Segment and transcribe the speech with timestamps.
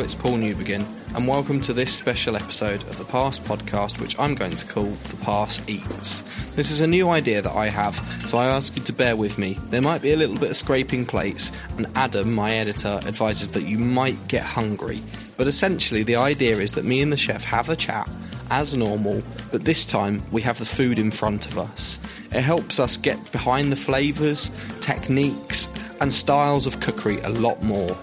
[0.00, 0.86] It's Paul Newbegin,
[1.16, 4.84] and welcome to this special episode of the Pass podcast, which I'm going to call
[4.84, 6.22] The Pass Eats.
[6.54, 9.38] This is a new idea that I have, so I ask you to bear with
[9.38, 9.58] me.
[9.70, 13.64] There might be a little bit of scraping plates, and Adam, my editor, advises that
[13.64, 15.02] you might get hungry.
[15.36, 18.08] But essentially, the idea is that me and the chef have a chat
[18.50, 21.98] as normal, but this time we have the food in front of us.
[22.32, 25.68] It helps us get behind the flavours, techniques,
[26.00, 27.96] and styles of cookery a lot more.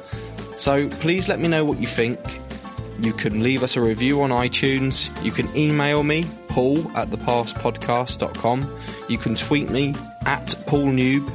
[0.55, 2.19] So please let me know what you think.
[2.99, 5.09] You can leave us a review on iTunes.
[5.23, 8.79] You can email me, paul at thepasspodcast.com.
[9.09, 9.89] You can tweet me
[10.25, 11.31] at paulnoob.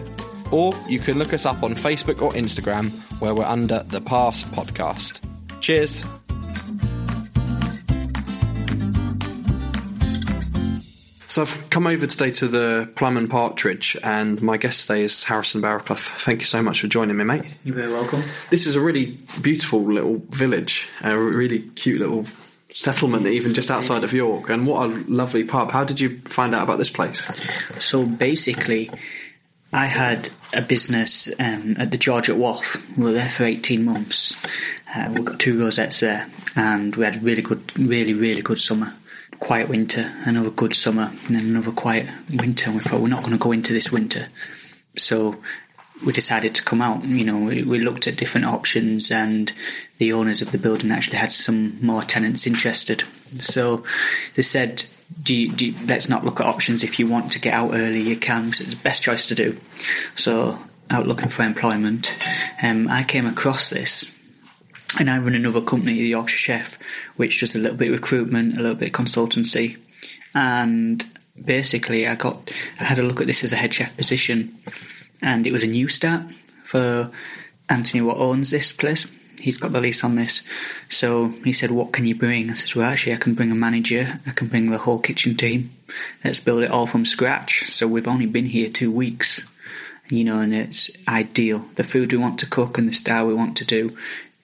[0.53, 4.43] Or you can look us up on Facebook or Instagram where we're under The Pass
[4.43, 5.21] Podcast.
[5.61, 6.05] Cheers.
[11.31, 15.23] So I've come over today to the Plum and Partridge, and my guest today is
[15.23, 16.01] Harrison Barraclough.
[16.25, 17.45] Thank you so much for joining me, mate.
[17.63, 18.25] You're very welcome.
[18.51, 22.27] This is a really beautiful little village, a really cute little
[22.73, 24.51] settlement, even just outside of York.
[24.51, 25.71] And what a lovely pub!
[25.71, 27.31] How did you find out about this place?
[27.79, 28.91] So basically,
[29.73, 32.85] I had a business um, at the George at Wath.
[32.99, 34.37] We were there for 18 months.
[34.93, 38.59] Uh, we got two rosettes there, and we had a really good, really, really good
[38.59, 38.95] summer.
[39.41, 42.67] Quiet winter, another good summer, and then another quiet winter.
[42.67, 44.29] And we thought we're not going to go into this winter,
[44.97, 45.41] so
[46.05, 47.05] we decided to come out.
[47.05, 49.53] You know, we, we looked at different options, and
[49.99, 53.03] the owners of the building actually had some more tenants interested.
[53.39, 53.85] So
[54.35, 54.85] they said,
[55.23, 56.85] do you, do you, let's not look at options.
[56.85, 58.49] If you want to get out early, you can.
[58.49, 59.59] It's the best choice to do.
[60.17, 60.59] So
[60.91, 62.19] out looking for employment,
[62.63, 64.15] um, I came across this.
[64.99, 66.79] And I run another company, the Yorkshire Chef,
[67.17, 69.79] which does a little bit of recruitment, a little bit of consultancy.
[70.35, 71.05] And
[71.43, 74.59] basically, I got, I had a look at this as a head chef position,
[75.23, 76.23] and it was a new start
[76.65, 77.11] for
[77.69, 79.07] Anthony, what owns this place.
[79.39, 80.43] He's got the lease on this.
[80.91, 82.51] So he said, What can you bring?
[82.51, 85.37] I said, Well, actually, I can bring a manager, I can bring the whole kitchen
[85.37, 85.71] team.
[86.23, 87.69] Let's build it all from scratch.
[87.69, 89.43] So we've only been here two weeks,
[90.11, 91.65] you know, and it's ideal.
[91.77, 93.97] The food we want to cook and the style we want to do,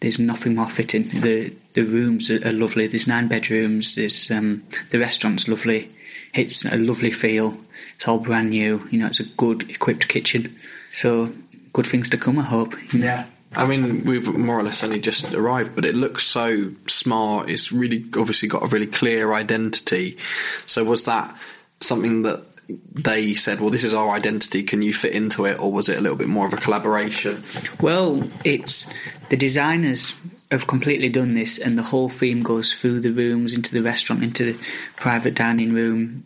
[0.06, 1.08] there's nothing more fitting.
[1.08, 2.86] The the rooms are, are lovely.
[2.86, 3.96] There's nine bedrooms.
[3.96, 5.90] There's um, the restaurant's lovely.
[6.32, 7.58] It's a lovely feel.
[7.96, 8.86] It's all brand new.
[8.92, 10.54] You know, it's a good equipped kitchen.
[10.92, 11.32] So
[11.72, 12.38] good things to come.
[12.38, 12.76] I hope.
[12.94, 13.26] Yeah.
[13.56, 17.50] I mean, we've more or less only just arrived, but it looks so smart.
[17.50, 20.18] It's really obviously got a really clear identity.
[20.66, 21.36] So was that
[21.80, 25.60] something that they said, well, this is our identity, can you fit into it?
[25.60, 27.42] Or was it a little bit more of a collaboration?
[27.80, 28.86] Well, it's
[29.28, 30.18] the designers
[30.50, 34.22] have completely done this, and the whole theme goes through the rooms, into the restaurant,
[34.22, 34.64] into the
[34.96, 36.24] private dining room.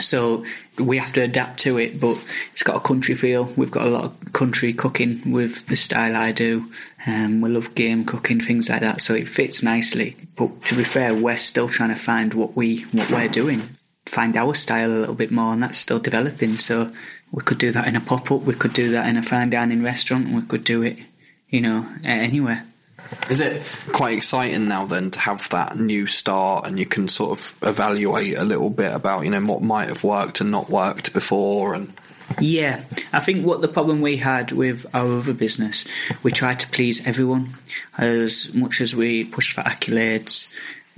[0.00, 0.44] So
[0.78, 2.22] we have to adapt to it, but
[2.52, 3.44] it's got a country feel.
[3.56, 6.70] We've got a lot of country cooking with the style I do.
[7.06, 9.02] Um, we love game cooking, things like that.
[9.02, 10.16] So it fits nicely.
[10.36, 13.77] But to be fair, we're still trying to find what we what we're doing
[14.08, 16.56] find our style a little bit more, and that's still developing.
[16.56, 16.92] So
[17.32, 19.50] we could do that in a pop up, we could do that in a fine
[19.50, 20.98] dining restaurant, we could do it,
[21.48, 22.64] you know, anywhere.
[23.30, 27.38] Is it quite exciting now then to have that new start and you can sort
[27.38, 31.12] of evaluate a little bit about, you know, what might have worked and not worked
[31.12, 31.92] before and
[32.40, 35.86] yeah, I think what the problem we had with our other business,
[36.22, 37.54] we tried to please everyone
[37.96, 40.48] as much as we pushed for accolades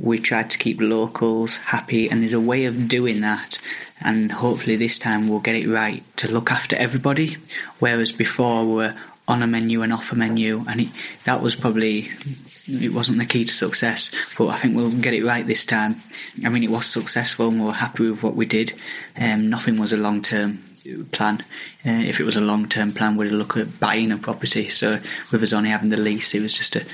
[0.00, 3.59] we tried to keep locals happy, and there's a way of doing that.
[4.03, 7.37] And hopefully, this time we'll get it right to look after everybody.
[7.81, 8.94] Whereas before, we were
[9.28, 10.89] on a menu and off a menu, and it,
[11.25, 12.09] that was probably
[12.66, 14.10] it wasn't the key to success.
[14.39, 15.97] But I think we'll get it right this time.
[16.44, 18.75] I mean, it was successful, and we were happy with what we did.
[19.19, 20.62] Um, nothing was a long term
[21.12, 21.44] plan.
[21.84, 24.69] Uh, if it was a long term plan, we'd look at buying a property.
[24.69, 24.99] So
[25.31, 26.86] with us only having the lease, it was just a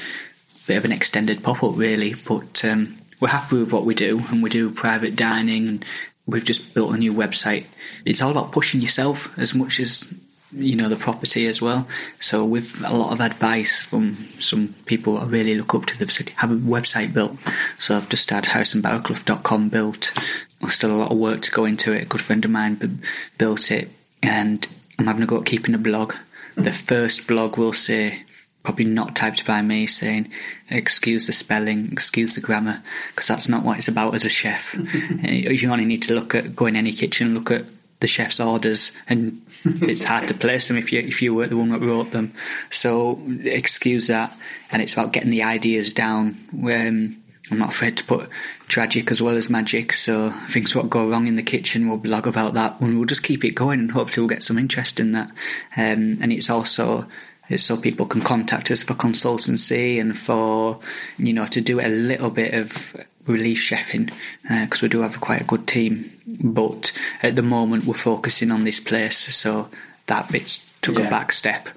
[0.66, 2.14] bit of an extended pop up, really.
[2.14, 5.84] But um, we're happy with what we do, and we do private dining, and
[6.26, 7.66] we've just built a new website.
[8.04, 10.12] It's all about pushing yourself as much as
[10.52, 11.86] you know the property as well.
[12.20, 16.28] So with a lot of advice from some people I really look up to, they've
[16.36, 17.36] have a website built.
[17.78, 20.12] So I've just had harrisonbarraclough.com built.
[20.60, 22.02] There's still a lot of work to go into it.
[22.02, 23.00] A good friend of mine
[23.38, 23.90] built it,
[24.22, 24.66] and
[24.98, 26.14] I'm having a go at keeping a blog.
[26.54, 28.24] The first blog will say
[28.66, 30.28] probably not typed by me saying,
[30.68, 32.82] excuse the spelling, excuse the grammar,
[33.14, 34.74] because that's not what it's about as a chef.
[35.22, 37.64] you only need to look at, go in any kitchen, look at
[38.00, 41.56] the chef's orders, and it's hard to place them if you if you were the
[41.56, 42.34] one that wrote them.
[42.70, 44.36] So excuse that,
[44.72, 46.36] and it's about getting the ideas down.
[46.52, 48.28] Um, I'm not afraid to put
[48.66, 52.26] tragic as well as magic, so things what go wrong in the kitchen, we'll blog
[52.26, 55.12] about that, and we'll just keep it going, and hopefully we'll get some interest in
[55.12, 55.28] that.
[55.76, 57.06] Um, and it's also
[57.56, 60.80] so people can contact us for consultancy and for
[61.18, 62.96] you know to do a little bit of
[63.26, 64.12] relief chefing
[64.42, 66.12] because uh, we do have quite a good team.
[66.26, 69.68] But at the moment, we're focusing on this place, so
[70.06, 71.06] that bit took yeah.
[71.06, 71.68] a back step.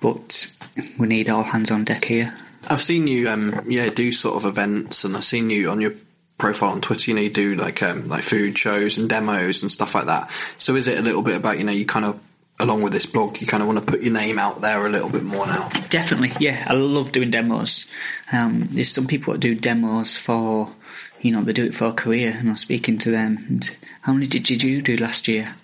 [0.00, 0.52] But
[0.98, 2.34] we need all hands on deck here.
[2.68, 5.94] I've seen you, um, yeah, do sort of events, and I've seen you on your
[6.38, 7.10] profile on Twitter.
[7.10, 10.30] You know, you do like um, like food shows and demos and stuff like that.
[10.58, 12.20] So is it a little bit about you know you kind of
[12.60, 14.88] along with this blog, you kind of want to put your name out there a
[14.88, 15.68] little bit more now.
[15.90, 16.64] Definitely, yeah.
[16.66, 17.86] I love doing demos.
[18.32, 20.70] Um, there's some people that do demos for,
[21.20, 23.44] you know, they do it for a career, and I'm speaking to them.
[23.48, 25.54] And how many did you do last year?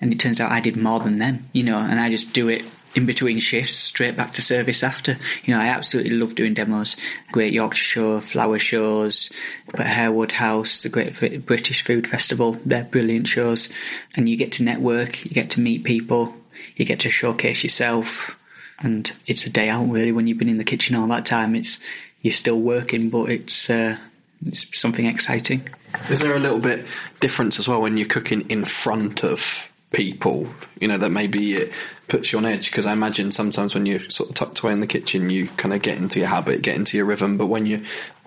[0.00, 2.48] And it turns out I did more than them, you know, and I just do
[2.48, 2.64] it
[2.94, 5.16] in between shifts, straight back to service after.
[5.44, 6.96] You know, I absolutely love doing demos.
[7.30, 9.30] Great Yorkshire Show, flower shows,
[9.70, 13.70] but Harewood House, the Great British Food Festival, they're brilliant shows.
[14.14, 16.34] And you get to network, you get to meet people,
[16.76, 18.38] you get to showcase yourself,
[18.80, 21.54] and it's a day out really when you've been in the kitchen all that time.
[21.54, 21.78] It's
[22.20, 23.98] you're still working, but it's uh,
[24.44, 25.68] it's something exciting.
[26.08, 26.86] Is there a little bit
[27.20, 30.48] difference as well when you're cooking in front of people?
[30.80, 31.72] You know that maybe it
[32.08, 34.80] puts you on edge because I imagine sometimes when you're sort of tucked away in
[34.80, 37.36] the kitchen, you kind of get into your habit, get into your rhythm.
[37.36, 37.80] But when you're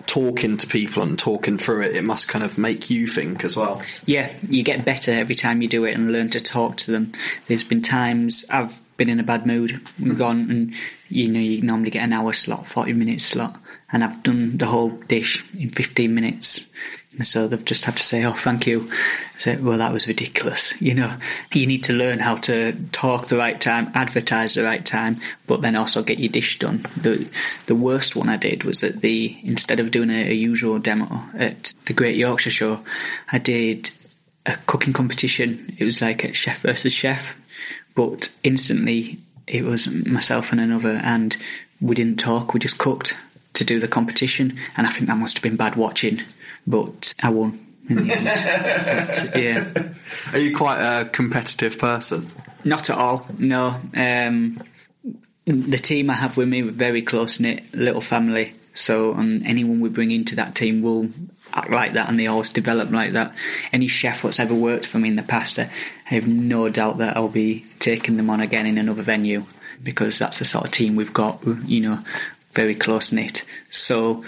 [0.06, 3.56] talking to people and talking through it, it must kind of make you think as
[3.56, 3.82] well.
[4.04, 7.12] Yeah, you get better every time you do it and learn to talk to them.
[7.48, 10.74] There's been times I've been in a bad mood and gone and
[11.08, 13.58] you know you normally get an hour slot, forty minute slot,
[13.92, 16.66] and I've done the whole dish in fifteen minutes
[17.24, 18.90] so they've just had to say, "Oh, thank you."
[19.38, 21.16] Say, "Well, that was ridiculous." You know,
[21.52, 25.62] you need to learn how to talk the right time, advertise the right time, but
[25.62, 26.84] then also get your dish done.
[26.96, 27.26] the
[27.66, 31.22] The worst one I did was at the instead of doing a, a usual demo
[31.36, 32.84] at the Great Yorkshire Show,
[33.32, 33.90] I did
[34.44, 35.74] a cooking competition.
[35.78, 37.34] It was like a chef versus chef,
[37.94, 41.36] but instantly it was myself and another, and
[41.80, 42.54] we didn't talk.
[42.54, 43.16] We just cooked
[43.56, 46.22] to do the competition, and I think that must have been bad watching
[46.66, 47.58] but I won
[47.88, 49.30] in the end.
[49.32, 49.92] but, yeah.
[50.32, 52.28] Are you quite a competitive person?
[52.64, 53.26] Not at all.
[53.38, 53.80] No.
[53.94, 54.62] Um,
[55.44, 58.54] the team I have with me, very close knit, little family.
[58.74, 61.08] So, and anyone we bring into that team will
[61.54, 63.34] act like that, and they always develop like that.
[63.72, 65.70] Any chef that's ever worked for me in the past, I
[66.04, 69.46] have no doubt that I'll be taking them on again in another venue
[69.82, 71.40] because that's the sort of team we've got.
[71.64, 72.00] You know,
[72.56, 73.44] very close knit.
[73.70, 74.24] So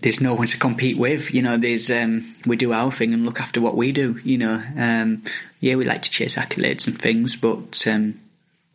[0.00, 1.34] there's no one to compete with.
[1.34, 4.18] You know, there's um, we do our thing and look after what we do.
[4.24, 5.22] You know, um,
[5.60, 8.14] yeah, we like to chase accolades and things, but um,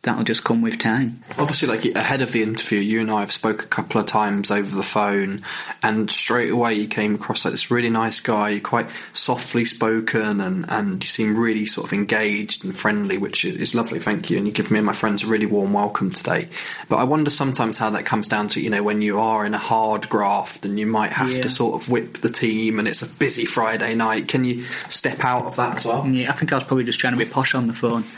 [0.08, 1.22] that'll just come with time.
[1.38, 4.50] Obviously, like ahead of the interview, you and I have spoke a couple of times
[4.50, 5.42] over the phone,
[5.82, 10.64] and straight away you came across like this really nice guy, quite softly spoken, and
[10.68, 14.00] and you seem really sort of engaged and friendly, which is lovely.
[14.00, 16.48] Thank you, and you give me and my friends a really warm welcome today.
[16.88, 19.52] But I wonder sometimes how that comes down to you know when you are in
[19.52, 21.42] a hard graft and you might have yeah.
[21.42, 24.28] to sort of whip the team, and it's a busy Friday night.
[24.28, 26.06] Can you step out of that as well?
[26.08, 28.04] Yeah, I think I was probably just trying to be posh on the phone.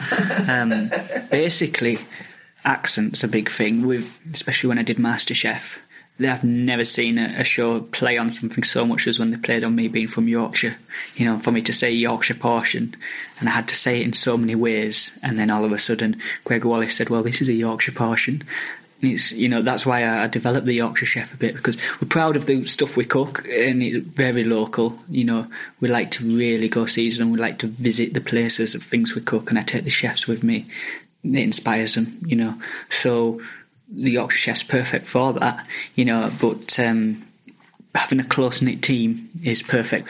[0.51, 0.91] Um,
[1.31, 1.80] basically
[2.65, 5.79] accent's a big thing with, especially when I did MasterChef.
[6.29, 9.65] I've never seen a, a, show play on something so much as when they played
[9.65, 10.77] on me being from Yorkshire.
[11.17, 12.95] You know, for me to say Yorkshire portion,
[13.39, 15.79] and I had to say it in so many ways, and then all of a
[15.79, 18.43] sudden, Gregg Wallace said, "Well, this is a Yorkshire portion."
[19.01, 21.79] And it's you know that's why I, I developed the Yorkshire chef a bit because
[22.03, 24.99] we're proud of the stuff we cook and it's very local.
[25.09, 25.47] You know,
[25.81, 27.31] we like to really go season.
[27.31, 30.27] We like to visit the places of things we cook, and I take the chefs
[30.27, 30.67] with me
[31.25, 32.55] it inspires them, you know.
[32.91, 33.41] So
[33.89, 36.31] the Yorkshire Chef's perfect for that, you know.
[36.41, 37.27] But um,
[37.95, 40.09] having a close knit team is perfect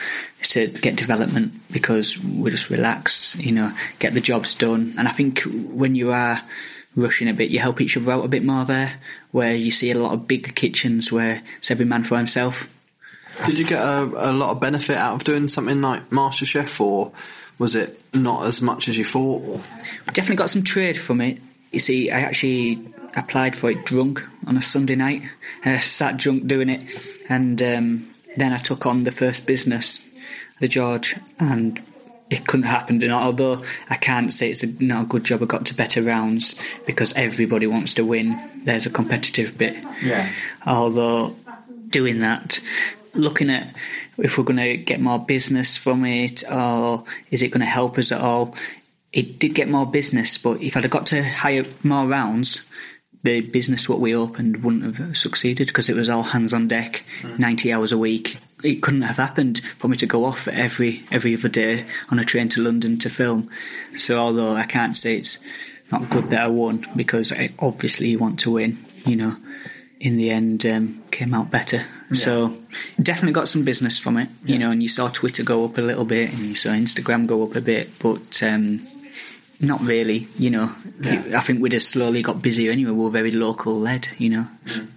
[0.49, 4.93] to get development because we just relax, you know, get the jobs done.
[4.97, 6.41] And I think when you are
[6.95, 8.93] rushing a bit, you help each other out a bit more there.
[9.31, 12.67] Where you see a lot of big kitchens where it's every man for himself.
[13.45, 17.13] Did you get a, a lot of benefit out of doing something like MasterChef, or
[17.61, 19.61] was it not as much as you thought?
[20.07, 21.39] I definitely got some trade from it.
[21.71, 25.21] You see, I actually applied for it drunk on a Sunday night.
[25.65, 26.89] I sat drunk doing it,
[27.29, 30.03] and um, then I took on the first business,
[30.59, 31.79] the George, and
[32.31, 33.03] it couldn't happen.
[33.03, 36.01] And although I can't say it's a, not a good job, I got to better
[36.01, 36.55] rounds
[36.87, 38.41] because everybody wants to win.
[38.63, 39.77] There's a competitive bit.
[40.01, 40.31] Yeah.
[40.65, 41.35] Although
[41.89, 42.59] doing that,
[43.13, 43.75] looking at
[44.17, 47.97] if we're going to get more business from it or is it going to help
[47.97, 48.55] us at all.
[49.11, 52.65] It did get more business, but if I'd have got to hire more rounds,
[53.23, 57.03] the business what we opened wouldn't have succeeded because it was all hands on deck,
[57.21, 57.37] mm.
[57.37, 58.37] 90 hours a week.
[58.63, 62.25] It couldn't have happened for me to go off every every other day on a
[62.25, 63.49] train to London to film.
[63.95, 65.39] So although I can't say it's
[65.91, 68.77] not good that I won because I obviously want to win.
[69.05, 69.37] You know,
[69.99, 71.85] in the end, um, came out better.
[72.11, 72.17] Yeah.
[72.17, 72.57] So
[73.01, 74.29] definitely got some business from it.
[74.45, 74.57] You yeah.
[74.59, 77.43] know, and you saw Twitter go up a little bit, and you saw Instagram go
[77.43, 78.43] up a bit, but.
[78.43, 78.87] Um,
[79.63, 80.75] not really, you know.
[80.99, 81.37] Yeah.
[81.37, 82.91] I think we'd have slowly got busier anyway.
[82.91, 84.47] We are very local led, you know.
[84.65, 84.87] Mm.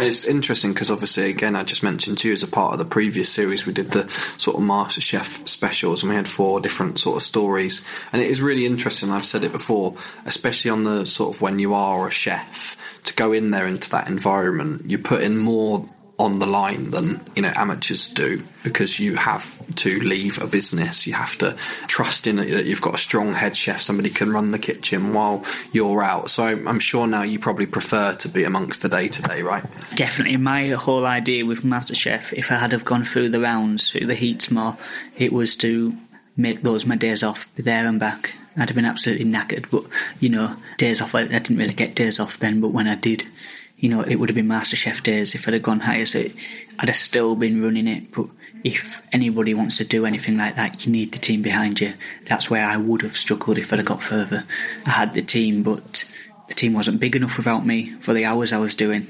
[0.00, 2.84] It's interesting because obviously, again, I just mentioned to you as a part of the
[2.84, 6.98] previous series, we did the sort of Master Chef specials and we had four different
[6.98, 7.84] sort of stories.
[8.12, 9.10] And it is really interesting.
[9.10, 13.14] I've said it before, especially on the sort of when you are a chef to
[13.14, 15.88] go in there into that environment, you put in more
[16.18, 19.44] on the line than you know amateurs do because you have
[19.76, 21.06] to leave a business.
[21.06, 21.56] You have to
[21.86, 25.44] trust in that you've got a strong head chef, somebody can run the kitchen while
[25.72, 26.30] you're out.
[26.30, 29.64] So I'm sure now you probably prefer to be amongst the day to day, right?
[29.94, 30.36] Definitely.
[30.38, 34.14] My whole idea with MasterChef, if I had have gone through the rounds, through the
[34.14, 34.76] heats more,
[35.16, 35.96] it was to
[36.36, 38.32] make those my days off, be there and back.
[38.56, 39.84] I'd have been absolutely knackered, but
[40.18, 41.14] you know, days off.
[41.14, 43.24] I didn't really get days off then, but when I did,
[43.78, 46.06] you know, it would have been MasterChef days if I'd have gone higher.
[46.06, 46.24] So
[46.78, 48.12] I'd have still been running it.
[48.12, 48.26] But
[48.64, 51.94] if anybody wants to do anything like that, you need the team behind you.
[52.26, 54.44] That's where I would have struggled if I'd have got further.
[54.84, 56.04] I had the team, but
[56.48, 59.06] the team wasn't big enough without me for the hours I was doing.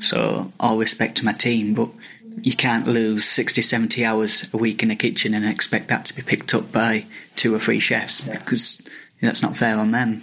[0.00, 1.88] So all respect to my team, but
[2.42, 6.14] you can't lose 60, 70 hours a week in the kitchen and expect that to
[6.14, 8.80] be picked up by two or three chefs because
[9.20, 10.20] that's not fair on them.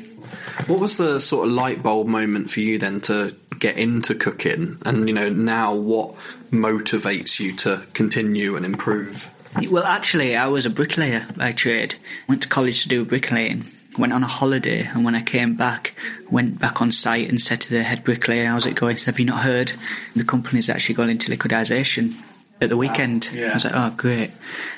[0.67, 4.77] What was the sort of light bulb moment for you then to get into cooking?
[4.85, 6.15] And, you know, now what
[6.51, 9.29] motivates you to continue and improve?
[9.69, 11.95] Well, actually, I was a bricklayer by trade.
[12.27, 13.71] Went to college to do bricklaying.
[13.97, 15.93] Went on a holiday, and when I came back,
[16.29, 19.25] went back on site and said to the head bricklayer, "How's it going?" Have you
[19.25, 19.73] not heard?
[20.15, 22.15] The company's actually gone into liquidation
[22.61, 23.29] at the ah, weekend.
[23.33, 23.51] Yeah.
[23.51, 24.31] I was like, "Oh, great!"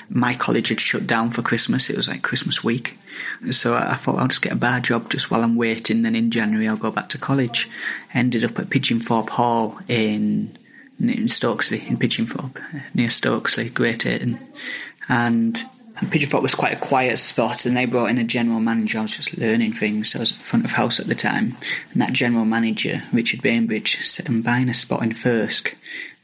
[0.08, 1.90] My college had shut down for Christmas.
[1.90, 2.98] It was like Christmas week,
[3.50, 6.02] so I thought I'll just get a bar job just while I'm waiting.
[6.02, 7.68] Then in January I'll go back to college.
[8.14, 10.56] Ended up at Pinchinthorpe Hall in
[11.10, 12.60] in Stokesley, in Pinchinthorpe,
[12.94, 14.38] near Stokesley, Great Ayton.
[15.08, 15.58] And,
[15.96, 18.98] and Pinchinthorpe was quite a quiet spot, and they brought in a general manager.
[18.98, 20.14] I was just learning things.
[20.14, 21.56] I was front of house at the time,
[21.92, 25.74] and that general manager, Richard Bainbridge, said, "I'm buying a spot in Thirsk.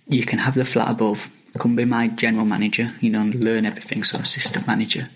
[0.07, 1.29] You can have the flat above.
[1.59, 4.05] Come be my general manager, you know, and learn everything.
[4.05, 5.09] So assistant manager,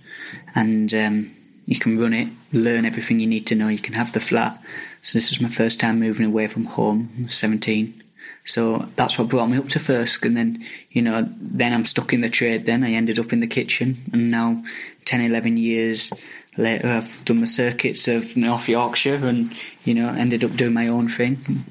[0.55, 1.37] and." Um,
[1.67, 3.69] you can run it, learn everything you need to know.
[3.69, 4.63] You can have the flat.
[5.03, 7.29] So this was my first time moving away from home.
[7.29, 8.03] 17.
[8.45, 10.25] So that's what brought me up to Thirsk.
[10.25, 12.67] And then, you know, then I'm stuck in the trade.
[12.67, 14.03] Then I ended up in the kitchen.
[14.13, 14.65] And now,
[15.05, 16.13] 10, 11 years
[16.57, 20.89] later, I've done the circuits of North Yorkshire and, you know, ended up doing my
[20.89, 21.65] own thing.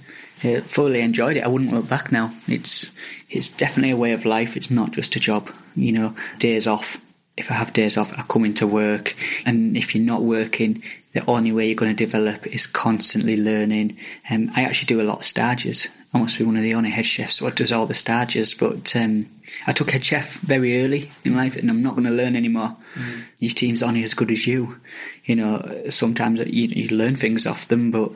[0.44, 1.44] I fully enjoyed it.
[1.44, 2.34] I wouldn't look back now.
[2.48, 2.90] It's,
[3.32, 4.58] it's definitely a way of life.
[4.58, 5.50] It's not just a job.
[5.76, 7.00] You know, days off
[7.38, 9.16] if I have days off, I come into work.
[9.46, 10.84] And if you're not working,
[11.14, 13.98] the only way you're going to develop is constantly learning.
[14.30, 15.88] Um, I actually do a lot of stages.
[16.14, 18.54] I must be one of the only head chefs who does all the stages.
[18.54, 19.28] But um,
[19.66, 22.76] I took head chef very early in life, and I'm not going to learn anymore.
[22.96, 23.24] Mm.
[23.40, 24.80] Your team's only as good as you.
[25.26, 28.12] You know, sometimes you, you learn things off them, but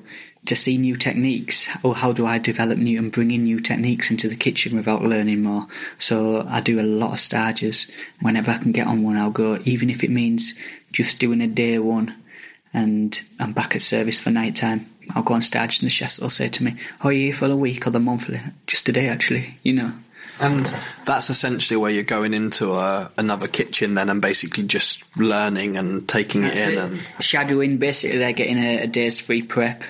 [0.45, 4.11] to see new techniques or how do I develop new and bring in new techniques
[4.11, 5.67] into the kitchen without learning more.
[5.97, 7.89] So I do a lot of stages.
[8.21, 10.53] Whenever I can get on one, I'll go, even if it means
[10.91, 12.15] just doing a day one
[12.73, 14.89] and I'm back at service for night time.
[15.13, 17.33] I'll go on stage and the chefs will say to me, Oh, are you here
[17.33, 18.29] for the week or the month?
[18.67, 19.93] Just a day, actually, you know.
[20.39, 20.65] And
[21.05, 26.09] that's essentially where you're going into a, another kitchen then and basically just learning and
[26.09, 26.77] taking that's it in.
[26.77, 26.83] It.
[26.83, 29.83] and Shadowing, basically, they're getting a, a day's free prep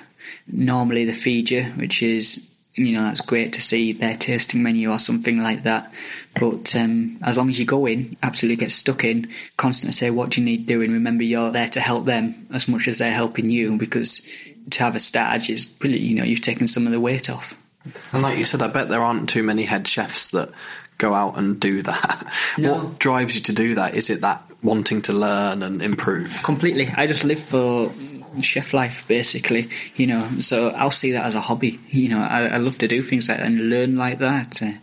[0.47, 4.91] normally they feed you, which is you know that's great to see their tasting menu
[4.91, 5.93] or something like that.
[6.39, 10.31] But um, as long as you go in, absolutely get stuck in, constantly say what
[10.31, 10.91] do you need doing.
[10.91, 14.21] Remember, you're there to help them as much as they're helping you because
[14.71, 17.55] to have a stage is really you know you've taken some of the weight off.
[18.11, 20.49] And like you said, I bet there aren't too many head chefs that
[20.97, 22.25] go out and do that.
[22.57, 22.75] No.
[22.75, 23.95] What drives you to do that?
[23.95, 26.41] Is it that wanting to learn and improve?
[26.41, 26.89] Completely.
[26.95, 27.91] I just live for
[28.41, 29.69] chef life, basically.
[29.95, 31.79] You know, so I'll see that as a hobby.
[31.89, 34.61] You know, I, I love to do things like that and learn like that.
[34.61, 34.73] Uh,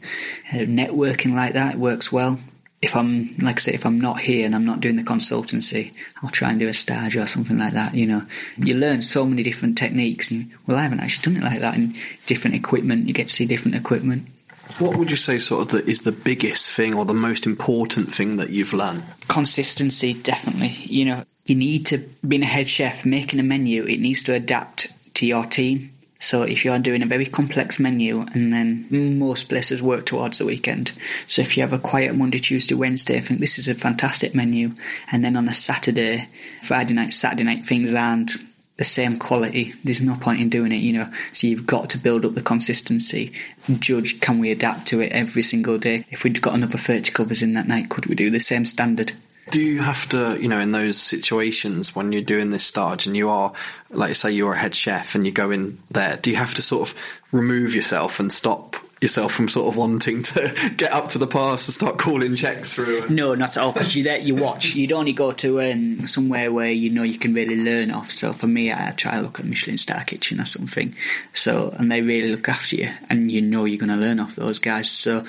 [0.52, 2.38] uh, networking like that works well.
[2.80, 5.92] If I'm, like I say, if I'm not here and I'm not doing the consultancy,
[6.20, 7.94] I'll try and do a stage or something like that.
[7.94, 8.26] You know,
[8.58, 10.32] you learn so many different techniques.
[10.32, 11.76] And well, I haven't actually done it like that.
[11.76, 11.94] In
[12.26, 14.26] different equipment, you get to see different equipment.
[14.78, 18.14] What would you say sort of the, is the biggest thing or the most important
[18.14, 19.04] thing that you've learned?
[19.28, 20.76] Consistency, definitely.
[20.84, 24.34] You know, you need to, being a head chef, making a menu, it needs to
[24.34, 25.92] adapt to your team.
[26.18, 30.44] So if you're doing a very complex menu and then most places work towards the
[30.44, 30.92] weekend.
[31.26, 34.32] So if you have a quiet Monday, Tuesday, Wednesday, I think this is a fantastic
[34.32, 34.72] menu.
[35.10, 36.28] And then on a Saturday,
[36.62, 38.36] Friday night, Saturday night, things aren't
[38.76, 39.74] the same quality.
[39.84, 41.10] There's no point in doing it, you know.
[41.32, 43.32] So you've got to build up the consistency.
[43.78, 46.04] Judge, can we adapt to it every single day?
[46.10, 49.12] If we'd got another 30 covers in that night, could we do the same standard?
[49.50, 53.16] Do you have to, you know, in those situations when you're doing this stage and
[53.16, 53.52] you are,
[53.90, 56.62] like, say you're a head chef and you go in there, do you have to
[56.62, 56.96] sort of
[57.32, 61.66] remove yourself and stop yourself from sort of wanting to get up to the pass
[61.66, 63.08] and start calling checks through?
[63.08, 63.72] No, not at all.
[63.72, 64.74] Because you there, you watch.
[64.74, 68.10] You'd only go to um, somewhere where you know you can really learn off.
[68.10, 70.94] So for me, I try to look at Michelin Star Kitchen or something.
[71.34, 74.36] So and they really look after you, and you know you're going to learn off
[74.36, 74.90] those guys.
[74.90, 75.24] So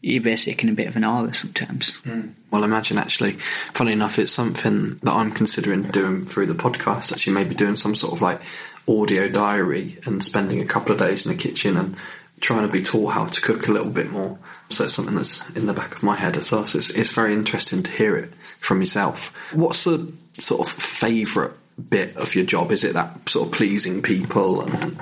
[0.00, 1.92] you're basically in a bit of an awe sometimes.
[2.02, 2.32] Mm.
[2.50, 3.32] Well, imagine actually,
[3.72, 7.12] funny enough, it's something that I'm considering doing through the podcast.
[7.12, 8.40] Actually, maybe doing some sort of like
[8.88, 11.96] audio diary and spending a couple of days in the kitchen and
[12.40, 14.38] trying to be taught how to cook a little bit more.
[14.70, 16.66] So it's something that's in the back of my head as well.
[16.66, 19.34] So it's, it's very interesting to hear it from yourself.
[19.52, 21.52] What's the sort of favourite
[21.88, 22.72] bit of your job?
[22.72, 24.62] Is it that sort of pleasing people?
[24.62, 25.00] And...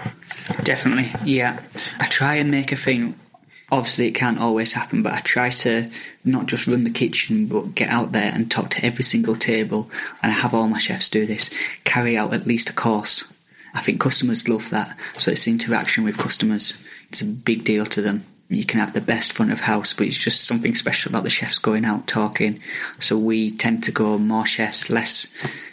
[0.62, 1.60] Definitely, yeah.
[1.98, 3.18] I try and make a thing.
[3.72, 5.90] Obviously, it can't always happen, but I try to
[6.24, 9.90] not just run the kitchen, but get out there and talk to every single table.
[10.22, 11.50] And I have all my chefs do this.
[11.82, 13.26] Carry out at least a course.
[13.74, 14.96] I think customers love that.
[15.14, 16.74] So it's interaction with customers
[17.08, 18.26] it's a big deal to them.
[18.48, 21.30] You can have the best front of house, but it's just something special about the
[21.30, 22.60] chefs going out talking.
[23.00, 25.26] So we tend to go more chefs, less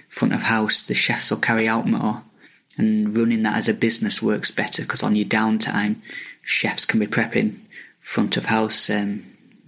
[0.09, 0.83] front of house.
[0.83, 2.23] The chefs will carry out more,
[2.77, 5.97] and running that as a business works better because on your downtime,
[6.43, 7.59] chefs can be prepping
[8.01, 8.89] front of house.
[8.89, 9.23] Um,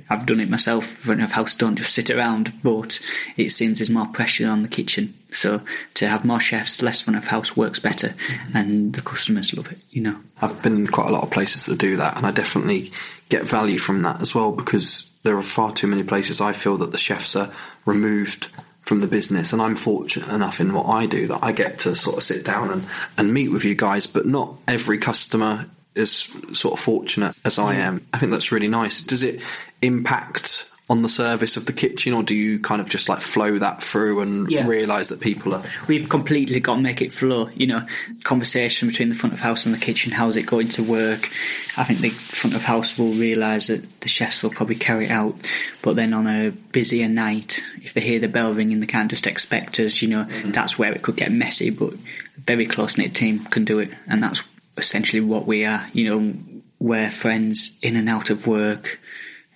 [0.09, 0.85] I've done it myself.
[0.85, 2.99] Front of house don't just sit around, but
[3.37, 5.15] it seems there's more pressure on the kitchen.
[5.35, 5.61] So
[5.95, 8.57] to have more chefs, less front of house works better, mm-hmm.
[8.57, 9.79] and the customers love it.
[9.89, 12.31] You know, I've been in quite a lot of places that do that, and I
[12.31, 12.91] definitely
[13.29, 16.77] get value from that as well because there are far too many places I feel
[16.77, 17.51] that the chefs are
[17.85, 18.47] removed
[18.81, 21.95] from the business and I'm fortunate enough in what I do that I get to
[21.95, 22.85] sort of sit down and,
[23.17, 27.75] and meet with you guys, but not every customer is sort of fortunate as I
[27.75, 28.05] am.
[28.13, 29.01] I think that's really nice.
[29.01, 29.41] Does it
[29.81, 33.57] impact on the service of the kitchen, or do you kind of just like flow
[33.57, 34.67] that through and yeah.
[34.67, 35.63] realise that people are?
[35.87, 37.49] We've completely got to make it flow.
[37.55, 37.85] You know,
[38.23, 40.11] conversation between the front of house and the kitchen.
[40.11, 41.25] How's it going to work?
[41.77, 45.11] I think the front of house will realise that the chefs will probably carry it
[45.11, 45.35] out,
[45.81, 49.25] but then on a busier night, if they hear the bell ringing, they can't just
[49.25, 50.03] expect us.
[50.03, 50.51] You know, mm-hmm.
[50.51, 51.71] that's where it could get messy.
[51.71, 54.43] But a very close knit team can do it, and that's
[54.77, 55.87] essentially what we are.
[55.93, 56.33] You know,
[56.77, 58.99] we're friends in and out of work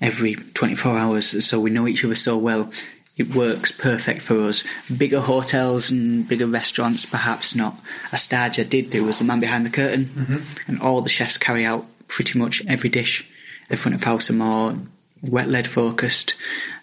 [0.02, 2.72] every 24 hours, so we know each other so well.
[3.18, 4.64] It works perfect for us.
[4.96, 7.78] Bigger hotels and bigger restaurants, perhaps not.
[8.14, 10.72] A stage I did do was the man behind the curtain, mm-hmm.
[10.72, 13.30] and all the chefs carry out pretty much every dish.
[13.68, 14.78] The front of house are more
[15.22, 16.34] wet lead focused,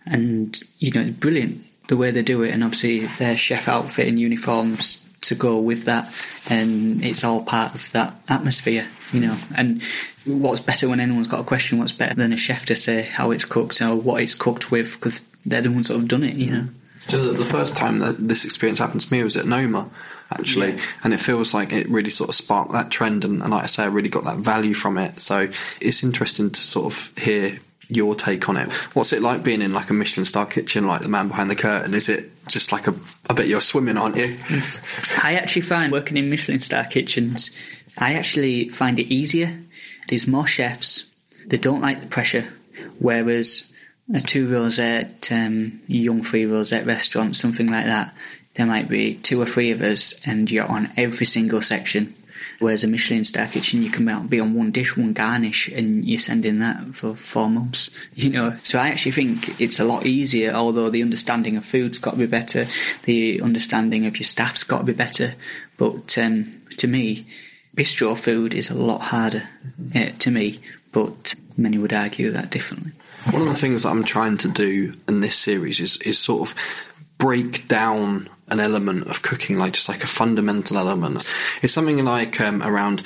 [0.05, 2.53] and you know, it's brilliant the way they do it.
[2.53, 6.13] And obviously, their chef outfit and uniforms to go with that,
[6.49, 9.37] and it's all part of that atmosphere, you know.
[9.57, 9.83] And
[10.25, 11.79] what's better when anyone's got a question?
[11.79, 14.95] What's better than a chef to say how it's cooked or what it's cooked with?
[14.95, 16.69] Because they're the ones that have done it, you know.
[17.09, 19.89] So the first time that this experience happened to me was at Noma,
[20.31, 20.83] actually, yeah.
[21.05, 23.67] and it feels like it really sort of sparked that trend, and, and like I
[23.67, 25.23] say, I really got that value from it.
[25.23, 25.49] So
[25.81, 28.73] it's interesting to sort of hear your take on it.
[28.95, 31.57] What's it like being in like a Michelin star kitchen, like the man behind the
[31.57, 31.95] curtain?
[31.95, 32.95] Is it just like a?
[33.29, 34.37] I bet you're swimming, aren't you?
[35.23, 37.51] I actually find working in Michelin star kitchens,
[37.99, 39.59] I actually find it easier.
[40.09, 41.05] There's more chefs.
[41.47, 42.49] They don't like the pressure,
[42.99, 43.69] whereas
[44.13, 48.15] a two rosette, um, young free rosette restaurant, something like that,
[48.55, 52.15] there might be two or three of us, and you're on every single section.
[52.59, 56.21] Whereas a Michelin star kitchen, you can be on one dish, one garnish, and you're
[56.21, 57.91] sending that for four months.
[58.17, 60.53] You know, so I actually think it's a lot easier.
[60.53, 62.67] Although the understanding of food's got to be better,
[63.05, 65.35] the understanding of your staff's got to be better.
[65.77, 67.27] But um, to me,
[67.77, 69.49] bistro food is a lot harder
[69.95, 70.61] uh, to me.
[70.93, 72.93] But many would argue that differently.
[73.31, 76.49] One of the things that I'm trying to do in this series is is sort
[76.49, 76.57] of
[77.19, 81.29] break down an element of cooking, like just like a fundamental element.
[81.63, 83.03] It's something like um, around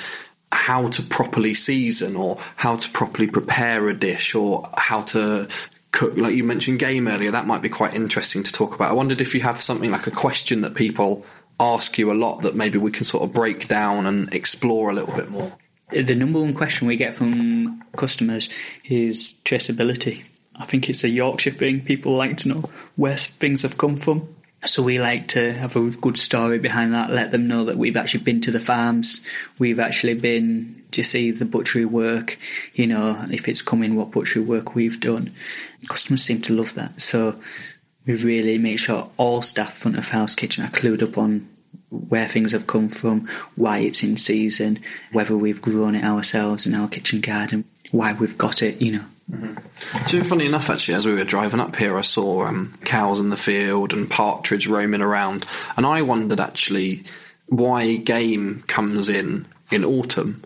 [0.51, 5.47] how to properly season or how to properly prepare a dish or how to
[5.91, 6.17] cook.
[6.17, 8.89] Like you mentioned game earlier, that might be quite interesting to talk about.
[8.91, 11.25] I wondered if you have something like a question that people
[11.59, 14.93] ask you a lot that maybe we can sort of break down and explore a
[14.93, 15.51] little bit more.
[15.91, 18.49] The number one question we get from customers
[18.85, 20.23] is traceability.
[20.55, 21.81] I think it's a Yorkshire thing.
[21.81, 24.35] People like to know where things have come from.
[24.65, 27.97] So we like to have a good story behind that, let them know that we've
[27.97, 29.21] actually been to the farms,
[29.57, 32.37] we've actually been to see the butchery work,
[32.73, 35.33] you know, if it's coming, what butchery work we've done.
[35.87, 37.01] Customers seem to love that.
[37.01, 37.39] So
[38.05, 41.47] we really make sure all staff front of house kitchen are clued up on
[41.89, 44.79] where things have come from, why it's in season,
[45.11, 49.05] whether we've grown it ourselves in our kitchen garden, why we've got it, you know.
[50.07, 53.29] So funny enough, actually, as we were driving up here, I saw um, cows in
[53.29, 55.45] the field and partridge roaming around,
[55.77, 57.03] and I wondered actually
[57.47, 60.43] why game comes in in autumn.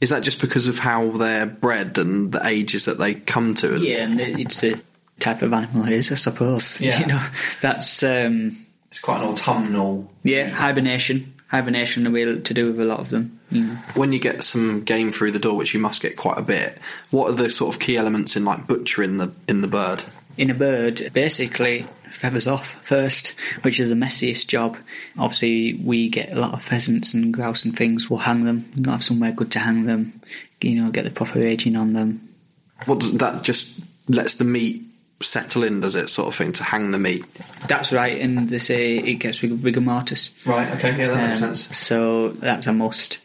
[0.00, 3.78] Is that just because of how they're bred and the ages that they come to?
[3.78, 4.80] Yeah, and it's the
[5.18, 6.80] type of animal it is, I suppose.
[6.80, 7.00] Yeah.
[7.00, 7.22] You know,
[7.60, 8.56] that's um,
[8.90, 10.10] It's quite an autumnal.
[10.22, 11.34] yeah, hibernation.
[11.48, 13.40] Hibernation will be to do with a lot of them.
[13.50, 13.74] You know.
[13.94, 16.78] When you get some game through the door, which you must get quite a bit,
[17.10, 20.04] what are the sort of key elements in like butchering the in the bird?
[20.36, 24.76] In a bird, basically feathers off first, which is the messiest job.
[25.18, 28.08] Obviously, we get a lot of pheasants and grouse and things.
[28.08, 28.70] We'll hang them.
[28.74, 30.20] You've got to have somewhere good to hang them.
[30.60, 32.28] You know, get the proper aging on them.
[32.84, 34.87] What does that just lets the meat
[35.20, 35.80] settle in?
[35.80, 37.24] Does it sort of thing to hang the meat?
[37.66, 40.30] That's right, and they say it gets rig- rigor mortis.
[40.44, 40.70] Right.
[40.76, 40.96] Okay.
[40.98, 41.76] Yeah, that Um, makes sense.
[41.76, 43.18] So that's a must.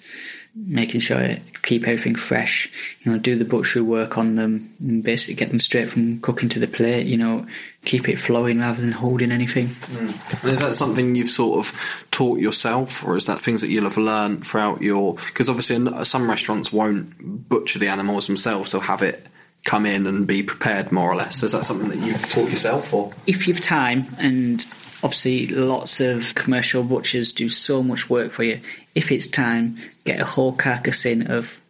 [0.56, 2.70] Making sure I keep everything fresh.
[3.02, 6.48] You know, do the butchery work on them, and basically get them straight from cooking
[6.50, 7.08] to the plate.
[7.08, 7.48] You know,
[7.86, 9.72] keep it flowing rather than holding anything.
[9.98, 11.74] And is that something you've sort of
[12.12, 15.16] taught yourself, or is that things that you'll have learned throughout your?
[15.16, 19.26] Because obviously, some restaurants won't butcher the animals themselves; they'll have it
[19.66, 21.42] come in and be prepared more or less.
[21.44, 23.14] Is that something that you've taught yourself, or?
[23.26, 24.66] if you've time, and
[25.04, 28.60] obviously lots of commercial butchers do so much work for you.
[28.96, 31.62] If it's time, get a whole carcass in of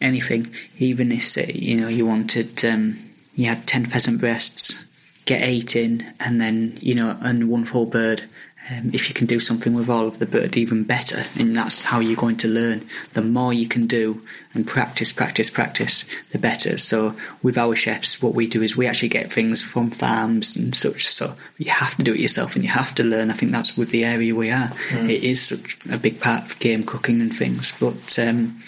[0.00, 2.98] anything, even if you know you wanted um,
[3.34, 4.84] you had ten pheasant breasts,
[5.24, 8.24] get eight in, and then you know and one full bird.
[8.70, 11.82] Um, if you can do something with all of the bird, even better, and that's
[11.82, 12.86] how you're going to learn.
[13.14, 14.22] The more you can do
[14.54, 16.78] and practice, practice, practice, the better.
[16.78, 20.74] So with our chefs, what we do is we actually get things from farms and
[20.74, 21.08] such.
[21.08, 23.30] So you have to do it yourself, and you have to learn.
[23.30, 24.72] I think that's with the area we are.
[24.92, 28.18] It is such a big part of game cooking and things, but.
[28.18, 28.62] Um,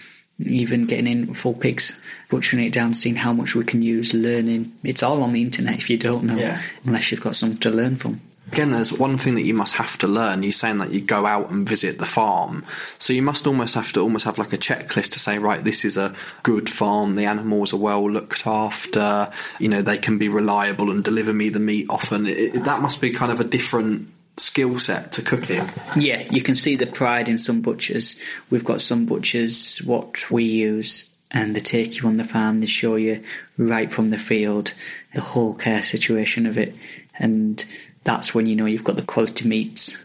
[0.44, 4.72] even getting in full pigs, butchering it down, seeing how much we can use, learning.
[4.82, 6.60] It's all on the internet if you don't know, Yeah.
[6.84, 8.20] unless you've got something to learn from.
[8.52, 10.42] Again, there's one thing that you must have to learn.
[10.42, 12.66] You're saying that you go out and visit the farm,
[12.98, 15.86] so you must almost have to almost have like a checklist to say, right, this
[15.86, 17.14] is a good farm.
[17.14, 19.32] The animals are well looked after.
[19.58, 22.26] You know, they can be reliable and deliver me the meat often.
[22.26, 25.68] It, that must be kind of a different skill set to cooking.
[25.96, 28.16] Yeah, you can see the pride in some butchers.
[28.50, 32.66] We've got some butchers, what we use, and they take you on the farm, they
[32.66, 33.22] show you
[33.56, 34.74] right from the field
[35.14, 36.74] the whole care situation of it,
[37.18, 37.64] and
[38.04, 39.98] that's when you know you've got the quality meats.